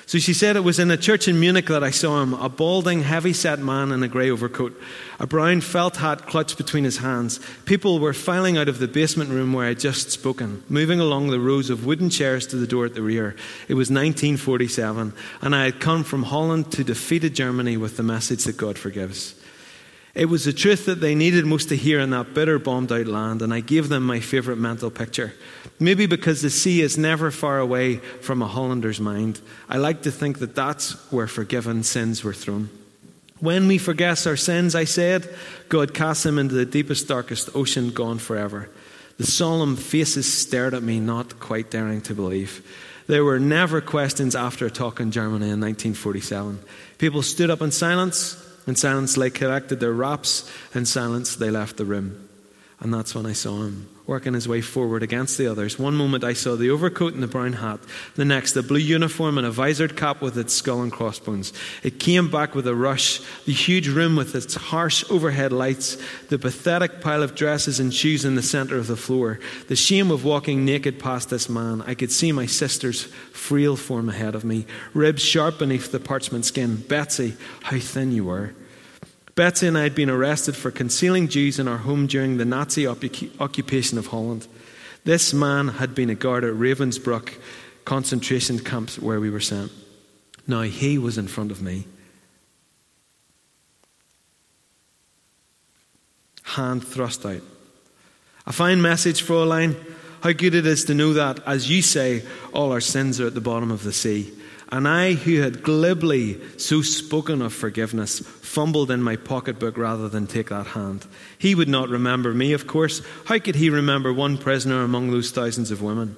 So 0.07 0.19
she 0.19 0.33
said 0.33 0.55
it 0.55 0.63
was 0.63 0.79
in 0.79 0.89
a 0.89 0.95
church 0.95 1.27
in 1.27 1.37
Munich 1.37 1.65
that 1.65 1.83
I 1.83 1.91
saw 1.91 2.23
him, 2.23 2.33
a 2.33 2.47
balding, 2.47 3.01
heavy 3.01 3.33
set 3.33 3.59
man 3.59 3.91
in 3.91 4.03
a 4.03 4.07
grey 4.07 4.29
overcoat, 4.29 4.73
a 5.19 5.27
brown 5.27 5.59
felt 5.59 5.97
hat 5.97 6.27
clutched 6.27 6.55
between 6.55 6.85
his 6.85 6.99
hands. 6.99 7.41
People 7.65 7.99
were 7.99 8.13
filing 8.13 8.57
out 8.57 8.69
of 8.69 8.79
the 8.79 8.87
basement 8.87 9.31
room 9.31 9.51
where 9.51 9.65
I 9.65 9.71
would 9.71 9.81
just 9.81 10.11
spoken, 10.11 10.63
moving 10.69 11.01
along 11.01 11.27
the 11.27 11.41
rows 11.41 11.69
of 11.69 11.85
wooden 11.85 12.09
chairs 12.09 12.47
to 12.47 12.55
the 12.55 12.65
door 12.65 12.85
at 12.85 12.93
the 12.93 13.01
rear. 13.01 13.35
It 13.67 13.73
was 13.73 13.89
1947, 13.89 15.11
and 15.41 15.53
I 15.53 15.65
had 15.65 15.81
come 15.81 16.05
from 16.05 16.23
Holland 16.23 16.71
to 16.71 16.85
defeated 16.85 17.35
Germany 17.35 17.75
with 17.75 17.97
the 17.97 18.03
message 18.03 18.45
that 18.45 18.55
God 18.55 18.77
forgives. 18.77 19.35
It 20.17 20.29
was 20.29 20.45
the 20.45 20.51
truth 20.51 20.87
that 20.87 20.99
they 20.99 21.13
needed 21.13 21.45
most 21.45 21.69
to 21.69 21.77
hear 21.77 21.99
in 21.99 22.09
that 22.09 22.33
bitter, 22.33 22.57
bombed 22.57 22.91
out 22.91 23.05
land, 23.05 23.43
and 23.43 23.53
I 23.53 23.59
gave 23.59 23.87
them 23.87 24.03
my 24.03 24.19
favourite 24.19 24.59
mental 24.59 24.89
picture. 24.89 25.35
Maybe 25.79 26.07
because 26.07 26.41
the 26.41 26.49
sea 26.49 26.81
is 26.81 26.97
never 26.97 27.29
far 27.29 27.59
away 27.59 27.97
from 27.97 28.41
a 28.41 28.47
Hollander's 28.47 28.99
mind, 28.99 29.39
I 29.69 29.77
like 29.77 30.01
to 30.01 30.11
think 30.11 30.39
that 30.39 30.55
that's 30.55 30.93
where 31.11 31.27
forgiven 31.27 31.83
sins 31.83 32.23
were 32.23 32.33
thrown. 32.33 32.71
When 33.41 33.67
we 33.67 33.77
forget 33.77 34.25
our 34.25 34.37
sins, 34.37 34.73
I 34.73 34.85
said, 34.85 35.29
God 35.69 35.93
casts 35.93 36.23
them 36.23 36.39
into 36.39 36.55
the 36.55 36.65
deepest, 36.65 37.07
darkest 37.07 37.55
ocean, 37.55 37.91
gone 37.91 38.17
forever. 38.17 38.71
The 39.17 39.27
solemn 39.27 39.75
faces 39.75 40.33
stared 40.33 40.73
at 40.73 40.81
me, 40.81 40.99
not 40.99 41.39
quite 41.39 41.69
daring 41.69 42.01
to 42.01 42.15
believe. 42.15 42.65
There 43.05 43.23
were 43.23 43.39
never 43.39 43.81
questions 43.81 44.35
after 44.35 44.65
a 44.65 44.71
talk 44.71 44.99
in 44.99 45.11
Germany 45.11 45.51
in 45.51 45.61
1947. 45.61 46.57
People 46.97 47.21
stood 47.21 47.51
up 47.51 47.61
in 47.61 47.69
silence, 47.69 48.43
in 48.67 48.75
silence, 48.75 49.15
they 49.15 49.29
collected 49.29 49.79
their 49.79 49.93
wraps. 49.93 50.49
In 50.75 50.85
silence, 50.85 51.35
they 51.35 51.49
left 51.49 51.77
the 51.77 51.85
room. 51.85 52.29
And 52.79 52.93
that's 52.93 53.15
when 53.15 53.25
I 53.25 53.33
saw 53.33 53.63
him 53.63 53.87
working 54.07 54.33
his 54.33 54.47
way 54.47 54.61
forward 54.61 55.03
against 55.03 55.37
the 55.37 55.45
others. 55.45 55.77
One 55.77 55.95
moment 55.95 56.23
I 56.23 56.31
saw 56.31 56.55
the 56.55 56.69
overcoat 56.69 57.13
and 57.13 57.21
the 57.21 57.27
brown 57.27 57.53
hat, 57.53 57.81
the 58.15 58.23
next 58.23 58.53
the 58.53 58.63
blue 58.63 58.79
uniform 58.79 59.37
and 59.37 59.45
a 59.45 59.51
visored 59.51 59.97
cap 59.97 60.21
with 60.21 60.37
its 60.37 60.53
skull 60.53 60.81
and 60.81 60.91
crossbones. 60.91 61.51
It 61.83 61.99
came 61.99 62.31
back 62.31 62.55
with 62.55 62.65
a 62.67 62.73
rush, 62.73 63.19
the 63.45 63.51
huge 63.51 63.89
room 63.89 64.15
with 64.15 64.33
its 64.33 64.55
harsh 64.55 65.03
overhead 65.11 65.51
lights, 65.51 65.97
the 66.29 66.39
pathetic 66.39 67.01
pile 67.01 67.21
of 67.21 67.35
dresses 67.35 67.81
and 67.81 67.93
shoes 67.93 68.23
in 68.23 68.35
the 68.35 68.41
center 68.41 68.77
of 68.77 68.87
the 68.87 68.95
floor, 68.95 69.39
the 69.67 69.75
shame 69.75 70.09
of 70.09 70.23
walking 70.23 70.63
naked 70.63 70.99
past 70.99 71.29
this 71.29 71.49
man. 71.49 71.81
I 71.81 71.93
could 71.93 72.11
see 72.11 72.31
my 72.31 72.45
sister's 72.45 73.03
frail 73.33 73.75
form 73.75 74.07
ahead 74.07 74.35
of 74.35 74.45
me, 74.45 74.65
ribs 74.93 75.21
sharp 75.21 75.59
beneath 75.59 75.91
the 75.91 75.99
parchment 75.99 76.45
skin. 76.45 76.77
Betsie, 76.77 77.35
how 77.63 77.77
thin 77.77 78.13
you 78.13 78.23
were. 78.23 78.53
Betsie 79.37 79.67
and 79.67 79.77
I 79.77 79.83
had 79.83 79.93
been 79.93 80.09
arrested 80.09 80.55
for 80.55 80.71
concealing 80.71 81.27
Jews 81.27 81.59
in 81.59 81.67
our 81.67 81.77
home 81.77 82.07
during 82.07 82.37
the 82.37 82.43
Nazi 82.43 82.87
occupation 82.87 83.99
of 83.99 84.07
Holland. 84.07 84.47
This 85.03 85.31
man 85.31 85.67
had 85.67 85.93
been 85.93 86.09
a 86.09 86.15
guard 86.15 86.43
at 86.43 86.55
Ravensbrück 86.55 87.35
concentration 87.85 88.57
camps 88.57 88.97
where 88.97 89.19
we 89.19 89.29
were 89.29 89.39
sent. 89.39 89.71
Now 90.47 90.63
he 90.63 90.97
was 90.97 91.19
in 91.19 91.27
front 91.27 91.51
of 91.51 91.61
me. 91.61 91.85
Hand 96.41 96.83
thrust 96.83 97.23
out. 97.23 97.43
A 98.47 98.51
fine 98.51 98.81
message, 98.81 99.21
Fräulein. 99.21 99.75
How 100.21 100.31
good 100.31 100.55
it 100.55 100.65
is 100.65 100.83
to 100.85 100.95
know 100.95 101.13
that, 101.13 101.45
as 101.45 101.69
you 101.69 101.83
say, 101.83 102.23
all 102.53 102.71
our 102.71 102.81
sins 102.81 103.21
are 103.21 103.27
at 103.27 103.35
the 103.35 103.41
bottom 103.41 103.69
of 103.69 103.83
the 103.83 103.93
sea. 103.93 104.33
And 104.69 104.87
I, 104.87 105.13
who 105.13 105.41
had 105.41 105.63
glibly 105.63 106.39
so 106.57 106.81
spoken 106.81 107.41
of 107.41 107.53
forgiveness, 107.53 108.19
fumbled 108.19 108.91
in 108.91 109.01
my 109.01 109.15
pocketbook 109.15 109.77
rather 109.77 110.09
than 110.09 110.27
take 110.27 110.49
that 110.49 110.67
hand. 110.67 111.05
He 111.37 111.55
would 111.55 111.69
not 111.69 111.89
remember 111.89 112.33
me, 112.33 112.53
of 112.53 112.67
course. 112.67 113.01
How 113.25 113.39
could 113.39 113.55
he 113.55 113.69
remember 113.69 114.11
one 114.11 114.37
prisoner 114.37 114.83
among 114.83 115.11
those 115.11 115.31
thousands 115.31 115.71
of 115.71 115.81
women? 115.81 116.17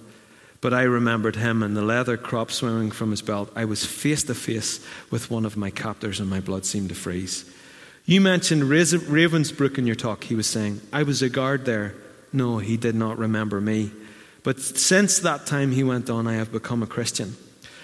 But 0.62 0.74
I 0.74 0.84
remembered 0.84 1.36
him 1.36 1.62
and 1.62 1.78
the 1.78 1.82
leather 1.82 2.18
crop 2.18 2.52
swinging 2.52 2.92
from 2.92 3.12
his 3.12 3.22
belt. 3.22 3.52
I 3.56 3.66
was 3.66 3.86
face 3.86 4.24
to 4.24 4.36
face 4.36 4.84
with 5.12 5.30
one 5.30 5.46
of 5.46 5.56
my 5.56 5.70
captors, 5.70 6.20
and 6.20 6.30
my 6.30 6.40
blood 6.40 6.66
seemed 6.66 6.90
to 6.90 6.96
freeze. 6.96 7.46
You 8.06 8.20
mentioned 8.20 8.64
Ravensbrück 8.64 9.78
in 9.78 9.86
your 9.86 9.96
talk, 9.96 10.24
he 10.24 10.36
was 10.36 10.48
saying. 10.48 10.82
I 10.92 11.04
was 11.04 11.22
a 11.22 11.30
guard 11.30 11.66
there. 11.66 11.94
No, 12.34 12.58
he 12.58 12.78
did 12.78 12.96
not 12.96 13.20
remember 13.20 13.62
me. 13.62 13.92
But 14.44 14.60
since 14.60 15.20
that 15.20 15.46
time, 15.46 15.72
he 15.72 15.84
went 15.84 16.10
on, 16.10 16.28
I 16.28 16.34
have 16.34 16.52
become 16.52 16.82
a 16.82 16.88
Christian. 16.88 17.36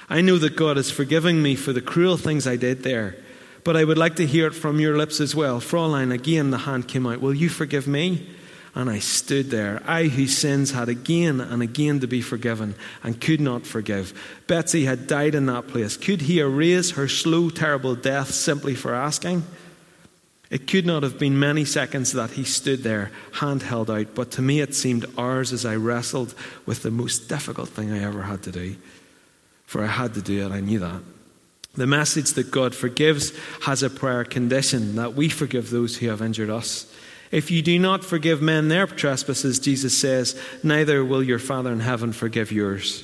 I 0.09 0.21
know 0.21 0.37
that 0.37 0.55
God 0.55 0.77
is 0.77 0.91
forgiving 0.91 1.41
me 1.41 1.55
for 1.55 1.73
the 1.73 1.81
cruel 1.81 2.17
things 2.17 2.45
I 2.45 2.57
did 2.57 2.83
there, 2.83 3.15
but 3.63 3.75
I 3.75 3.83
would 3.83 3.97
like 3.97 4.17
to 4.17 4.25
hear 4.25 4.47
it 4.47 4.53
from 4.53 4.79
your 4.79 4.97
lips 4.97 5.19
as 5.19 5.35
well. 5.35 5.59
Fräulein, 5.59 6.13
again 6.13 6.51
the 6.51 6.59
hand 6.59 6.87
came 6.87 7.07
out. 7.07 7.21
Will 7.21 7.33
you 7.33 7.49
forgive 7.49 7.87
me? 7.87 8.29
And 8.75 8.89
I 8.89 8.99
stood 8.99 9.51
there, 9.51 9.81
I 9.87 10.03
whose 10.03 10.37
sins 10.37 10.71
had 10.71 10.89
again 10.89 11.39
and 11.39 11.63
again 11.63 12.01
to 12.01 12.07
be 12.07 12.21
forgiven 12.21 12.75
and 13.03 13.21
could 13.21 13.39
not 13.39 13.65
forgive. 13.65 14.13
Betsie 14.47 14.83
had 14.83 15.07
died 15.07 15.33
in 15.33 15.45
that 15.45 15.69
place. 15.69 15.95
Could 15.95 16.23
he 16.23 16.39
erase 16.39 16.91
her 16.91 17.07
slow, 17.07 17.49
terrible 17.49 17.95
death 17.95 18.31
simply 18.31 18.75
for 18.75 18.93
asking? 18.93 19.43
It 20.49 20.67
could 20.67 20.85
not 20.85 21.03
have 21.03 21.17
been 21.17 21.39
many 21.39 21.65
seconds 21.65 22.11
that 22.11 22.31
he 22.31 22.43
stood 22.43 22.83
there, 22.83 23.11
hand 23.31 23.63
held 23.63 23.89
out, 23.89 24.13
but 24.13 24.29
to 24.31 24.41
me 24.41 24.59
it 24.59 24.75
seemed 24.75 25.05
hours 25.17 25.53
as 25.53 25.65
I 25.65 25.77
wrestled 25.77 26.35
with 26.65 26.83
the 26.83 26.91
most 26.91 27.29
difficult 27.29 27.69
thing 27.69 27.91
I 27.91 28.03
ever 28.03 28.23
had 28.23 28.43
to 28.43 28.51
do. 28.51 28.75
For 29.65 29.83
I 29.83 29.87
had 29.87 30.13
to 30.13 30.21
do 30.21 30.45
it, 30.45 30.51
I 30.51 30.59
knew 30.59 30.79
that. 30.79 31.01
The 31.73 31.87
message 31.87 32.33
that 32.33 32.51
God 32.51 32.73
forgives 32.73 33.33
has 33.61 33.83
a 33.83 33.89
prior 33.89 34.23
condition 34.23 34.95
that 34.95 35.13
we 35.13 35.27
forgive 35.29 35.69
those 35.69 35.97
who 35.97 36.07
have 36.07 36.21
injured 36.21 36.49
us. 36.49 36.91
If 37.31 37.51
you 37.51 37.61
do 37.61 37.77
not 37.79 38.05
forgive 38.05 38.41
men 38.41 38.69
their 38.69 38.87
trespasses, 38.87 39.59
Jesus 39.59 39.97
says, 39.97 40.39
neither 40.63 41.03
will 41.03 41.23
your 41.23 41.39
Father 41.39 41.71
in 41.71 41.81
heaven 41.81 42.13
forgive 42.13 42.51
yours. 42.51 43.03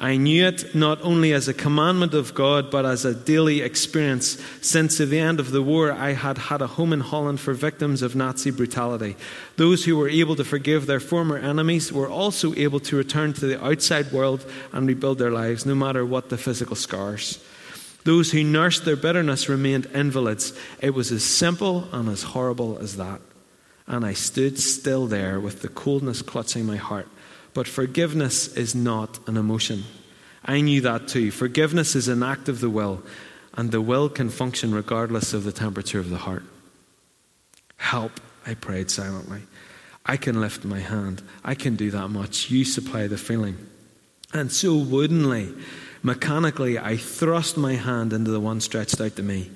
I 0.00 0.16
knew 0.16 0.46
it 0.46 0.76
not 0.76 1.02
only 1.02 1.32
as 1.32 1.48
a 1.48 1.54
commandment 1.54 2.14
of 2.14 2.32
God, 2.32 2.70
but 2.70 2.86
as 2.86 3.04
a 3.04 3.14
daily 3.14 3.62
experience. 3.62 4.40
Since 4.60 4.98
the 4.98 5.18
end 5.18 5.40
of 5.40 5.50
the 5.50 5.62
war, 5.62 5.90
I 5.90 6.12
had 6.12 6.38
had 6.38 6.62
a 6.62 6.68
home 6.68 6.92
in 6.92 7.00
Holland 7.00 7.40
for 7.40 7.52
victims 7.52 8.00
of 8.00 8.14
Nazi 8.14 8.52
brutality. 8.52 9.16
Those 9.56 9.84
who 9.84 9.96
were 9.96 10.08
able 10.08 10.36
to 10.36 10.44
forgive 10.44 10.86
their 10.86 11.00
former 11.00 11.36
enemies 11.36 11.92
were 11.92 12.08
also 12.08 12.54
able 12.54 12.78
to 12.80 12.96
return 12.96 13.32
to 13.34 13.46
the 13.46 13.64
outside 13.64 14.12
world 14.12 14.48
and 14.72 14.86
rebuild 14.86 15.18
their 15.18 15.32
lives, 15.32 15.66
no 15.66 15.74
matter 15.74 16.06
what 16.06 16.28
the 16.28 16.38
physical 16.38 16.76
scars. 16.76 17.42
Those 18.04 18.30
who 18.30 18.44
nursed 18.44 18.84
their 18.84 18.94
bitterness 18.94 19.48
remained 19.48 19.86
invalids. 19.86 20.52
It 20.80 20.90
was 20.90 21.10
as 21.10 21.24
simple 21.24 21.88
and 21.92 22.08
as 22.08 22.22
horrible 22.22 22.78
as 22.78 22.96
that. 22.98 23.20
And 23.88 24.06
I 24.06 24.12
stood 24.12 24.60
still 24.60 25.08
there 25.08 25.40
with 25.40 25.62
the 25.62 25.68
coldness 25.68 26.22
clutching 26.22 26.66
my 26.66 26.76
heart. 26.76 27.08
But 27.54 27.68
forgiveness 27.68 28.48
is 28.56 28.74
not 28.74 29.18
an 29.28 29.36
emotion. 29.36 29.84
I 30.44 30.60
knew 30.60 30.80
that 30.82 31.08
too. 31.08 31.30
Forgiveness 31.30 31.94
is 31.94 32.08
an 32.08 32.22
act 32.22 32.48
of 32.48 32.60
the 32.60 32.70
will, 32.70 33.02
and 33.54 33.70
the 33.70 33.80
will 33.80 34.08
can 34.08 34.30
function 34.30 34.74
regardless 34.74 35.34
of 35.34 35.44
the 35.44 35.52
temperature 35.52 35.98
of 35.98 36.10
the 36.10 36.18
heart. 36.18 36.44
Help, 37.76 38.20
I 38.46 38.54
prayed 38.54 38.90
silently. 38.90 39.42
I 40.06 40.16
can 40.16 40.40
lift 40.40 40.64
my 40.64 40.80
hand. 40.80 41.22
I 41.44 41.54
can 41.54 41.76
do 41.76 41.90
that 41.90 42.08
much. 42.08 42.50
You 42.50 42.64
supply 42.64 43.06
the 43.06 43.18
feeling. 43.18 43.58
And 44.32 44.50
so 44.50 44.74
woodenly, 44.74 45.52
mechanically, 46.02 46.78
I 46.78 46.96
thrust 46.96 47.56
my 47.56 47.74
hand 47.74 48.12
into 48.12 48.30
the 48.30 48.40
one 48.40 48.60
stretched 48.60 49.00
out 49.00 49.16
to 49.16 49.22
me. 49.22 49.50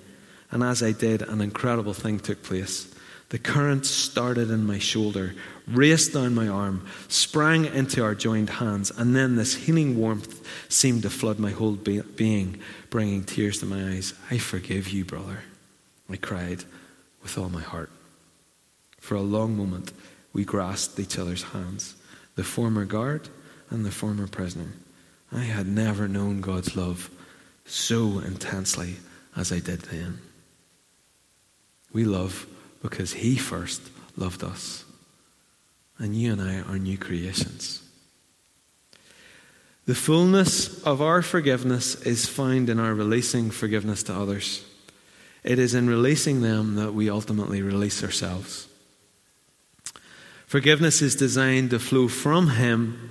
And 0.50 0.62
as 0.62 0.82
I 0.82 0.92
did, 0.92 1.22
an 1.22 1.40
incredible 1.40 1.94
thing 1.94 2.18
took 2.18 2.42
place. 2.42 2.91
The 3.32 3.38
current 3.38 3.86
started 3.86 4.50
in 4.50 4.66
my 4.66 4.78
shoulder, 4.78 5.34
raced 5.66 6.12
down 6.12 6.34
my 6.34 6.48
arm, 6.48 6.84
sprang 7.08 7.64
into 7.64 8.04
our 8.04 8.14
joined 8.14 8.50
hands, 8.50 8.90
and 8.90 9.16
then 9.16 9.36
this 9.36 9.54
healing 9.54 9.96
warmth 9.96 10.46
seemed 10.70 11.00
to 11.04 11.08
flood 11.08 11.38
my 11.38 11.50
whole 11.50 11.72
be- 11.72 12.02
being, 12.02 12.60
bringing 12.90 13.24
tears 13.24 13.58
to 13.60 13.66
my 13.66 13.88
eyes. 13.88 14.12
I 14.30 14.36
forgive 14.36 14.90
you, 14.90 15.06
brother, 15.06 15.38
I 16.10 16.16
cried 16.16 16.64
with 17.22 17.38
all 17.38 17.48
my 17.48 17.62
heart. 17.62 17.88
For 19.00 19.14
a 19.14 19.22
long 19.22 19.56
moment, 19.56 19.94
we 20.34 20.44
grasped 20.44 21.00
each 21.00 21.18
other's 21.18 21.44
hands, 21.44 21.96
the 22.34 22.44
former 22.44 22.84
guard 22.84 23.30
and 23.70 23.86
the 23.86 23.90
former 23.90 24.26
prisoner. 24.26 24.74
I 25.32 25.44
had 25.44 25.66
never 25.66 26.06
known 26.06 26.42
God's 26.42 26.76
love 26.76 27.08
so 27.64 28.18
intensely 28.18 28.96
as 29.34 29.50
I 29.50 29.58
did 29.58 29.80
then. 29.80 30.18
We 31.94 32.04
love 32.04 32.46
because 32.82 33.14
He 33.14 33.36
first 33.36 33.80
loved 34.16 34.42
us. 34.44 34.84
And 35.98 36.16
you 36.16 36.32
and 36.32 36.42
I 36.42 36.60
are 36.60 36.78
new 36.78 36.98
creations. 36.98 37.82
The 39.86 39.94
fullness 39.94 40.82
of 40.84 41.02
our 41.02 41.22
forgiveness 41.22 41.94
is 42.02 42.28
found 42.28 42.68
in 42.68 42.78
our 42.78 42.94
releasing 42.94 43.50
forgiveness 43.50 44.02
to 44.04 44.14
others. 44.14 44.64
It 45.42 45.58
is 45.58 45.74
in 45.74 45.88
releasing 45.88 46.40
them 46.40 46.76
that 46.76 46.94
we 46.94 47.10
ultimately 47.10 47.62
release 47.62 48.02
ourselves. 48.04 48.68
Forgiveness 50.46 51.02
is 51.02 51.16
designed 51.16 51.70
to 51.70 51.78
flow 51.78 52.08
from 52.08 52.50
Him, 52.50 53.10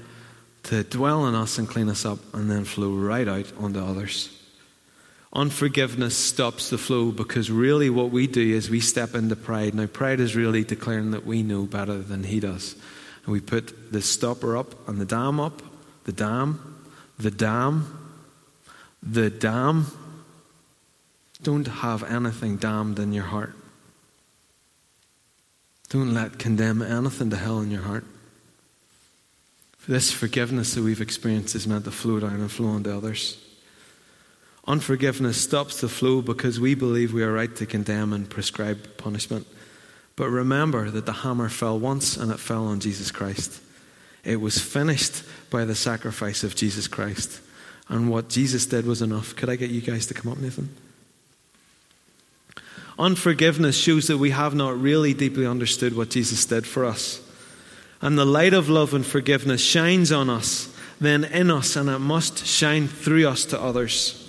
to 0.63 0.84
dwell 0.84 1.27
in 1.27 1.36
us 1.36 1.57
and 1.57 1.67
clean 1.67 1.89
us 1.89 2.05
up, 2.05 2.19
and 2.34 2.49
then 2.49 2.63
flow 2.63 2.91
right 2.91 3.27
out 3.27 3.51
onto 3.57 3.84
others. 3.84 4.40
Unforgiveness 5.34 6.15
stops 6.17 6.70
the 6.70 6.78
flow 6.78 7.12
because 7.12 7.50
really 7.50 7.89
what 7.89 8.12
we 8.12 8.28
do 8.28 8.54
is 8.54 8.70
we 8.70 8.82
step 8.82 9.15
into 9.15 9.36
pride. 9.36 9.74
Now, 9.74 9.88
pride 9.88 10.20
is 10.20 10.36
really 10.36 10.65
declaring 10.65 11.12
that 11.12 11.26
we 11.26 11.41
know 11.41 11.63
better 11.63 12.00
than 12.00 12.24
he 12.24 12.41
does. 12.41 12.76
And 13.24 13.32
we 13.32 13.39
put 13.39 13.94
the 13.94 14.02
stopper 14.02 14.58
up 14.58 14.88
and 14.89 15.00
the 15.00 15.06
dam 15.06 15.39
up, 15.39 15.62
the 16.04 16.12
dam, 16.12 16.84
the 17.17 17.32
dam, 17.32 18.20
the 19.02 19.30
dam. 19.30 19.86
Don't 21.41 21.67
have 21.67 22.04
anything 22.04 22.58
damned 22.58 23.00
in 23.00 23.13
your 23.13 23.24
heart. 23.24 23.56
Don't 25.89 26.13
let 26.13 26.39
condemn 26.39 26.82
anything 26.82 27.30
to 27.30 27.38
hell 27.38 27.60
in 27.60 27.72
your 27.72 27.82
heart. 27.82 28.06
This 29.88 30.12
forgiveness 30.12 30.74
that 30.76 30.84
we've 30.84 31.02
experienced 31.02 31.56
is 31.56 31.67
meant 31.67 31.86
to 31.86 31.91
flow 31.91 32.20
down 32.20 32.39
and 32.39 32.52
flow 32.52 32.70
onto 32.70 32.91
others. 32.96 33.38
Unforgiveness 34.67 35.41
stops 35.41 35.82
the 35.82 35.89
flow 35.89 36.21
because 36.21 36.60
we 36.60 36.76
believe 36.76 37.13
we 37.13 37.24
are 37.24 37.34
right 37.34 37.56
to 37.56 37.65
condemn 37.65 38.13
and 38.13 38.30
prescribe 38.30 38.97
punishment. 38.97 39.47
But 40.15 40.30
remember 40.30 40.91
that 40.91 41.08
the 41.08 41.13
hammer 41.13 41.50
fell 41.50 41.80
once 41.80 42.15
and 42.15 42.32
it 42.32 42.39
fell 42.39 42.67
on 42.67 42.80
Jesus 42.80 43.10
Christ. 43.10 43.60
It 44.24 44.39
was 44.39 44.60
finished 44.60 45.24
by 45.50 45.65
the 45.65 45.74
sacrifice 45.74 46.43
of 46.43 46.56
Jesus 46.56 46.88
Christ. 46.88 47.41
And 47.88 48.10
what 48.10 48.30
Jesus 48.30 48.67
did 48.67 48.86
was 48.86 49.02
enough. 49.02 49.36
Could 49.36 49.50
I 49.50 49.56
get 49.56 49.71
you 49.71 49.82
guys 49.82 50.06
to 50.08 50.13
come 50.13 50.32
up, 50.32 50.38
Nathan? 50.38 50.69
Unforgiveness 53.00 53.76
shows 53.76 54.08
that 54.08 54.19
we 54.19 54.30
have 54.30 54.54
not 54.54 54.80
really 54.80 55.15
deeply 55.15 55.47
understood 55.47 55.97
what 55.97 56.12
Jesus 56.12 56.45
did 56.45 56.67
for 56.67 56.86
us. 56.86 57.19
And 58.00 58.15
the 58.15 58.26
light 58.26 58.54
of 58.54 58.69
love 58.69 58.93
and 58.93 59.06
forgiveness 59.06 59.63
shines 59.63 60.12
on 60.12 60.30
us, 60.30 60.71
then 61.00 61.24
in 61.24 61.50
us, 61.50 61.76
and 61.76 61.89
it 61.89 62.00
must 62.00 62.45
shine 62.45 62.88
through 62.88 63.28
us 63.28 63.43
to 63.45 63.60
others 63.60 64.20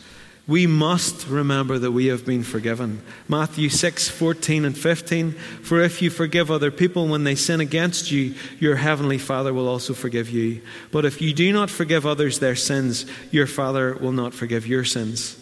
we 0.52 0.66
must 0.66 1.26
remember 1.28 1.78
that 1.78 1.92
we 1.92 2.08
have 2.08 2.26
been 2.26 2.42
forgiven. 2.42 3.00
Matthew 3.26 3.70
6, 3.70 4.10
14 4.10 4.66
and 4.66 4.76
15. 4.76 5.32
For 5.32 5.80
if 5.80 6.02
you 6.02 6.10
forgive 6.10 6.50
other 6.50 6.70
people 6.70 7.08
when 7.08 7.24
they 7.24 7.36
sin 7.36 7.62
against 7.62 8.10
you, 8.10 8.34
your 8.60 8.76
heavenly 8.76 9.16
Father 9.16 9.54
will 9.54 9.66
also 9.66 9.94
forgive 9.94 10.28
you. 10.28 10.60
But 10.90 11.06
if 11.06 11.22
you 11.22 11.32
do 11.32 11.54
not 11.54 11.70
forgive 11.70 12.04
others 12.04 12.38
their 12.38 12.54
sins, 12.54 13.06
your 13.30 13.46
Father 13.46 13.94
will 13.94 14.12
not 14.12 14.34
forgive 14.34 14.66
your 14.66 14.84
sins. 14.84 15.38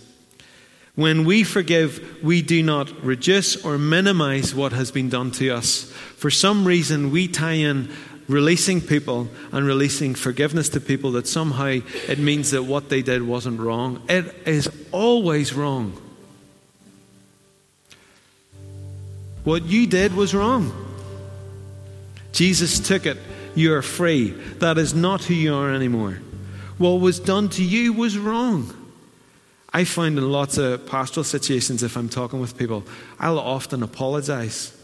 When 0.95 1.25
we 1.25 1.43
forgive, 1.43 2.23
we 2.23 2.41
do 2.41 2.63
not 2.63 3.05
reduce 3.05 3.65
or 3.65 3.79
minimize 3.79 4.55
what 4.55 4.73
has 4.73 4.93
been 4.93 5.09
done 5.09 5.33
to 5.33 5.51
us. 5.51 5.91
For 6.19 6.31
some 6.31 6.65
reason, 6.65 7.11
we 7.11 7.27
tie 7.27 7.55
in 7.55 7.91
releasing 8.31 8.81
people 8.81 9.29
and 9.53 9.67
releasing 9.67 10.15
forgiveness 10.15 10.69
to 10.71 10.81
people 10.81 11.13
that 11.13 11.27
somehow 11.27 11.81
it 12.09 12.19
means 12.19 12.53
that 12.53 12.63
what 12.63 12.89
they 12.89 13.03
did 13.03 13.23
wasn't 13.23 13.61
wrong. 13.61 14.03
It 14.09 14.35
is 14.47 14.71
always 14.93 15.53
wrong. 15.53 16.01
What 19.45 19.65
you 19.65 19.87
did 19.87 20.15
was 20.15 20.35
wrong. 20.35 20.73
Jesus 22.33 22.79
took 22.79 23.07
it. 23.07 23.19
You 23.55 23.75
are 23.75 23.83
free. 23.83 24.31
That 24.59 24.79
is 24.79 24.95
not 24.95 25.25
who 25.25 25.35
you 25.35 25.55
are 25.55 25.73
anymore. 25.73 26.19
What 26.79 27.01
was 27.01 27.19
done 27.19 27.49
to 27.51 27.65
you 27.65 27.93
was 27.93 28.17
wrong. 28.17 28.77
I 29.73 29.85
find 29.85 30.19
in 30.19 30.31
lots 30.31 30.59
of 30.59 30.87
pastoral 30.87 31.25
situations, 31.25 31.83
if 31.83 31.97
I'm 31.97 32.09
talking 32.09 32.41
with 32.41 32.57
people, 32.57 32.85
I'll 33.19 33.39
often 33.39 33.83
apologize. 33.83 34.77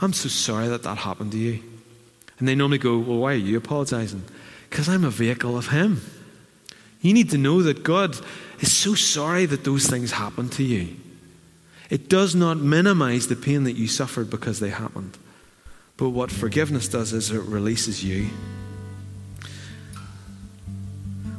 I'm 0.00 0.12
so 0.12 0.28
sorry 0.28 0.68
that 0.68 0.82
that 0.84 0.98
happened 0.98 1.32
to 1.32 1.38
you. 1.38 1.62
And 2.42 2.48
they 2.48 2.56
normally 2.56 2.78
go, 2.78 2.98
Well, 2.98 3.18
why 3.18 3.34
are 3.34 3.36
you 3.36 3.56
apologizing? 3.56 4.24
Because 4.68 4.88
I'm 4.88 5.04
a 5.04 5.10
vehicle 5.10 5.56
of 5.56 5.68
Him. 5.68 6.00
You 7.00 7.14
need 7.14 7.30
to 7.30 7.38
know 7.38 7.62
that 7.62 7.84
God 7.84 8.16
is 8.58 8.76
so 8.76 8.96
sorry 8.96 9.46
that 9.46 9.62
those 9.62 9.86
things 9.86 10.10
happened 10.10 10.50
to 10.54 10.64
you. 10.64 10.96
It 11.88 12.08
does 12.08 12.34
not 12.34 12.56
minimize 12.56 13.28
the 13.28 13.36
pain 13.36 13.62
that 13.62 13.76
you 13.76 13.86
suffered 13.86 14.28
because 14.28 14.58
they 14.58 14.70
happened. 14.70 15.16
But 15.96 16.08
what 16.08 16.32
forgiveness 16.32 16.88
does 16.88 17.12
is 17.12 17.30
it 17.30 17.42
releases 17.42 18.02
you. 18.02 18.30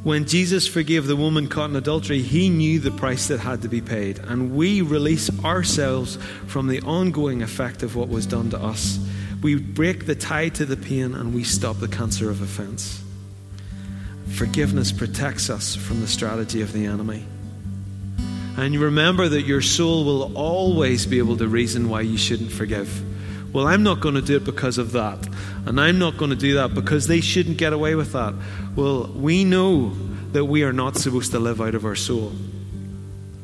When 0.04 0.24
Jesus 0.26 0.70
forgave 0.70 1.08
the 1.08 1.18
woman 1.18 1.50
caught 1.50 1.70
in 1.70 1.76
adultery, 1.76 2.22
he 2.22 2.48
knew 2.48 2.80
the 2.80 2.92
price 2.92 3.28
that 3.28 3.42
had 3.42 3.62
to 3.64 3.68
be 3.68 3.82
paid. 3.82 4.20
And 4.20 4.56
we 4.56 4.80
release 4.80 5.30
ourselves 5.44 6.18
from 6.48 6.70
the 6.70 6.80
ongoing 6.84 7.42
effect 7.42 7.84
of 7.84 7.98
what 7.98 8.08
was 8.08 8.26
done 8.26 8.52
to 8.52 8.58
us 8.58 9.00
we 9.44 9.56
break 9.56 10.06
the 10.06 10.16
tie 10.16 10.50
to 10.50 10.66
the 10.66 10.78
pain 10.78 11.14
and 11.14 11.36
we 11.36 11.44
stop 11.44 11.78
the 11.80 11.88
cancer 11.88 12.30
of 12.30 12.42
offense. 12.42 13.04
Forgiveness 14.30 14.92
protects 14.92 15.50
us 15.50 15.76
from 15.76 16.00
the 16.00 16.08
strategy 16.08 16.62
of 16.62 16.72
the 16.72 16.86
enemy. 16.86 17.26
And 18.56 18.74
you 18.74 18.84
remember 18.84 19.28
that 19.28 19.42
your 19.42 19.62
soul 19.62 20.06
will 20.06 20.38
always 20.38 21.06
be 21.06 21.18
able 21.18 21.38
to 21.38 21.48
reason 21.48 21.90
why 21.90 22.02
you 22.02 22.18
shouldn't 22.18 22.52
forgive. 22.52 23.04
Well, 23.54 23.68
I'm 23.68 23.84
not 23.84 24.00
going 24.00 24.16
to 24.16 24.22
do 24.22 24.38
it 24.38 24.46
because 24.46 24.78
of 24.78 24.94
that. 24.94 25.28
And 25.66 25.80
I'm 25.80 26.00
not 26.00 26.18
going 26.18 26.32
to 26.32 26.36
do 26.36 26.56
that 26.56 26.74
because 26.74 27.08
they 27.08 27.22
shouldn't 27.22 27.58
get 27.58 27.74
away 27.74 27.96
with 27.96 28.14
that. 28.14 28.34
Well, 28.76 29.08
we 29.08 29.44
know 29.44 29.94
that 30.32 30.46
we 30.46 30.64
are 30.64 30.74
not 30.74 30.98
supposed 30.98 31.32
to 31.32 31.40
live 31.40 31.62
out 31.62 31.76
of 31.76 31.86
our 31.86 31.96
soul. 31.96 32.32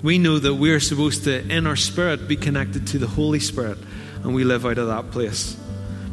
We 0.02 0.18
know 0.18 0.40
that 0.40 0.56
we're 0.56 0.80
supposed 0.80 1.26
to, 1.26 1.46
in 1.48 1.68
our 1.68 1.76
spirit, 1.76 2.28
be 2.28 2.38
connected 2.38 2.88
to 2.88 3.00
the 3.00 3.08
Holy 3.08 3.40
Spirit, 3.40 3.78
and 4.24 4.34
we 4.34 4.44
live 4.44 4.66
out 4.66 4.78
of 4.78 4.88
that 4.88 5.12
place. 5.12 5.58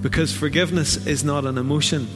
Because 0.03 0.35
forgiveness 0.35 1.07
is 1.07 1.25
not 1.25 1.45
an 1.45 1.59
emotion, 1.59 2.09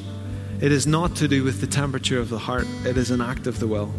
it 0.60 0.72
is 0.72 0.86
not 0.86 1.16
to 1.16 1.28
do 1.28 1.42
with 1.42 1.60
the 1.60 1.66
temperature 1.66 2.18
of 2.18 2.28
the 2.28 2.38
heart, 2.38 2.66
it 2.84 2.96
is 2.96 3.10
an 3.10 3.20
act 3.20 3.46
of 3.46 3.58
the 3.60 3.66
will. 3.66 3.92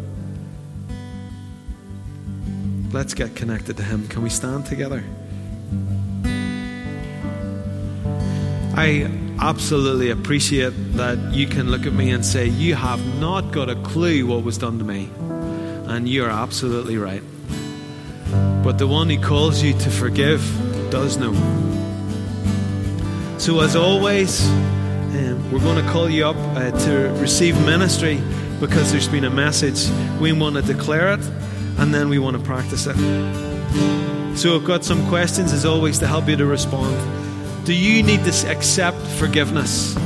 Let's 2.92 3.14
get 3.14 3.34
connected 3.34 3.76
to 3.78 3.82
Him. 3.82 4.06
Can 4.08 4.22
we 4.22 4.30
stand 4.30 4.66
together? 4.66 5.02
I 8.74 9.10
absolutely 9.38 10.10
appreciate 10.10 10.72
that 10.94 11.18
you 11.34 11.46
can 11.46 11.70
look 11.70 11.84
at 11.84 11.92
me 11.92 12.10
and 12.10 12.24
say, 12.24 12.46
You 12.46 12.74
have 12.74 13.04
not 13.18 13.50
got 13.52 13.68
a 13.68 13.76
clue 13.76 14.26
what 14.26 14.44
was 14.44 14.56
done 14.56 14.78
to 14.78 14.84
me. 14.84 15.10
And 15.86 16.08
you're 16.08 16.30
absolutely 16.30 16.96
right. 16.96 17.22
But 18.62 18.78
the 18.78 18.86
one 18.86 19.10
who 19.10 19.20
calls 19.20 19.62
you 19.62 19.72
to 19.72 19.90
forgive 19.90 20.40
does 20.90 21.16
know. 21.16 21.32
So, 23.42 23.58
as 23.58 23.74
always, 23.74 24.48
um, 24.48 25.50
we're 25.50 25.58
going 25.58 25.84
to 25.84 25.90
call 25.90 26.08
you 26.08 26.26
up 26.28 26.36
uh, 26.36 26.70
to 26.70 27.08
receive 27.20 27.56
ministry 27.66 28.22
because 28.60 28.92
there's 28.92 29.08
been 29.08 29.24
a 29.24 29.30
message. 29.30 29.90
We 30.20 30.30
want 30.30 30.54
to 30.54 30.62
declare 30.62 31.14
it 31.14 31.28
and 31.78 31.92
then 31.92 32.08
we 32.08 32.20
want 32.20 32.36
to 32.36 32.42
practice 32.44 32.86
it. 32.86 32.94
So, 34.38 34.54
I've 34.54 34.64
got 34.64 34.84
some 34.84 35.04
questions 35.08 35.52
as 35.52 35.64
always 35.64 35.98
to 35.98 36.06
help 36.06 36.28
you 36.28 36.36
to 36.36 36.46
respond. 36.46 36.96
Do 37.66 37.74
you 37.74 38.04
need 38.04 38.22
to 38.26 38.48
accept 38.48 39.04
forgiveness? 39.18 39.96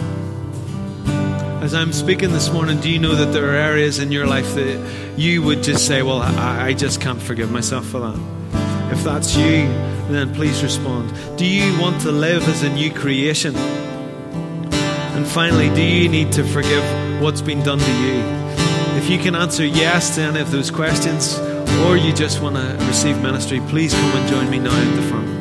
As 1.60 1.74
I'm 1.74 1.92
speaking 1.92 2.32
this 2.32 2.50
morning, 2.50 2.80
do 2.80 2.88
you 2.88 2.98
know 2.98 3.16
that 3.16 3.34
there 3.34 3.50
are 3.50 3.54
areas 3.54 3.98
in 3.98 4.12
your 4.12 4.26
life 4.26 4.54
that 4.54 5.14
you 5.18 5.42
would 5.42 5.62
just 5.62 5.86
say, 5.86 6.00
Well, 6.00 6.22
I, 6.22 6.68
I 6.68 6.72
just 6.72 7.02
can't 7.02 7.20
forgive 7.20 7.50
myself 7.50 7.84
for 7.84 8.00
that? 8.00 8.35
That's 9.06 9.36
you, 9.36 9.68
then 10.08 10.34
please 10.34 10.64
respond. 10.64 11.14
Do 11.38 11.46
you 11.46 11.80
want 11.80 12.00
to 12.00 12.10
live 12.10 12.42
as 12.48 12.64
a 12.64 12.68
new 12.68 12.92
creation? 12.92 13.54
And 13.54 15.24
finally, 15.24 15.68
do 15.76 15.80
you 15.80 16.08
need 16.08 16.32
to 16.32 16.42
forgive 16.42 16.82
what's 17.22 17.40
been 17.40 17.62
done 17.62 17.78
to 17.78 17.92
you? 18.02 18.20
If 18.98 19.08
you 19.08 19.18
can 19.18 19.36
answer 19.36 19.64
yes 19.64 20.16
to 20.16 20.22
any 20.22 20.40
of 20.40 20.50
those 20.50 20.72
questions, 20.72 21.38
or 21.86 21.96
you 21.96 22.12
just 22.12 22.42
want 22.42 22.56
to 22.56 22.84
receive 22.88 23.22
ministry, 23.22 23.60
please 23.68 23.94
come 23.94 24.10
and 24.16 24.28
join 24.28 24.50
me 24.50 24.58
now 24.58 24.76
at 24.76 24.96
the 24.96 25.02
front. 25.02 25.35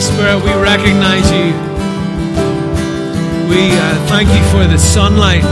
Spirit, 0.00 0.42
we 0.42 0.52
recognize 0.60 1.30
you. 1.30 1.52
We 3.48 3.70
uh, 3.70 4.06
thank 4.08 4.28
you 4.28 4.42
for 4.50 4.66
the 4.66 4.78
sunlight 4.78 5.44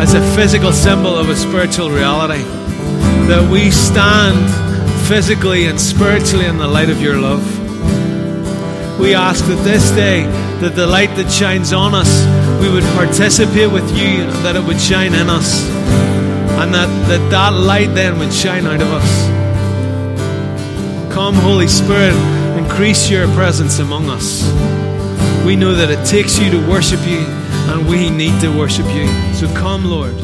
as 0.00 0.14
a 0.14 0.20
physical 0.34 0.72
symbol 0.72 1.16
of 1.16 1.28
a 1.28 1.36
spiritual 1.36 1.90
reality. 1.90 2.42
That 3.28 3.48
we 3.50 3.70
stand 3.70 4.38
physically 5.06 5.66
and 5.66 5.80
spiritually 5.80 6.46
in 6.46 6.58
the 6.58 6.66
light 6.66 6.90
of 6.90 7.00
your 7.00 7.18
love. 7.18 7.44
We 8.98 9.14
ask 9.14 9.44
that 9.46 9.62
this 9.62 9.90
day, 9.90 10.22
that 10.60 10.74
the 10.74 10.86
light 10.86 11.14
that 11.16 11.30
shines 11.30 11.72
on 11.72 11.94
us, 11.94 12.10
we 12.60 12.68
would 12.68 12.84
participate 12.94 13.70
with 13.70 13.88
you, 13.90 14.26
that 14.42 14.56
it 14.56 14.64
would 14.64 14.80
shine 14.80 15.14
in 15.14 15.28
us, 15.28 15.68
and 16.58 16.74
that 16.74 16.88
that, 17.08 17.30
that 17.30 17.52
light 17.52 17.94
then 17.94 18.18
would 18.18 18.32
shine 18.32 18.66
out 18.66 18.80
of 18.80 18.88
us. 18.90 19.26
Come, 21.12 21.34
Holy 21.34 21.68
Spirit 21.68 22.35
increase 22.76 23.08
your 23.08 23.26
presence 23.28 23.78
among 23.78 24.10
us. 24.10 24.42
We 25.46 25.56
know 25.56 25.74
that 25.74 25.90
it 25.90 26.04
takes 26.04 26.38
you 26.38 26.50
to 26.50 26.58
worship 26.68 27.00
you, 27.08 27.20
and 27.72 27.88
we 27.88 28.10
need 28.10 28.38
to 28.42 28.50
worship 28.50 28.84
you. 28.92 29.06
So 29.32 29.46
come, 29.54 29.86
Lord. 29.86 30.14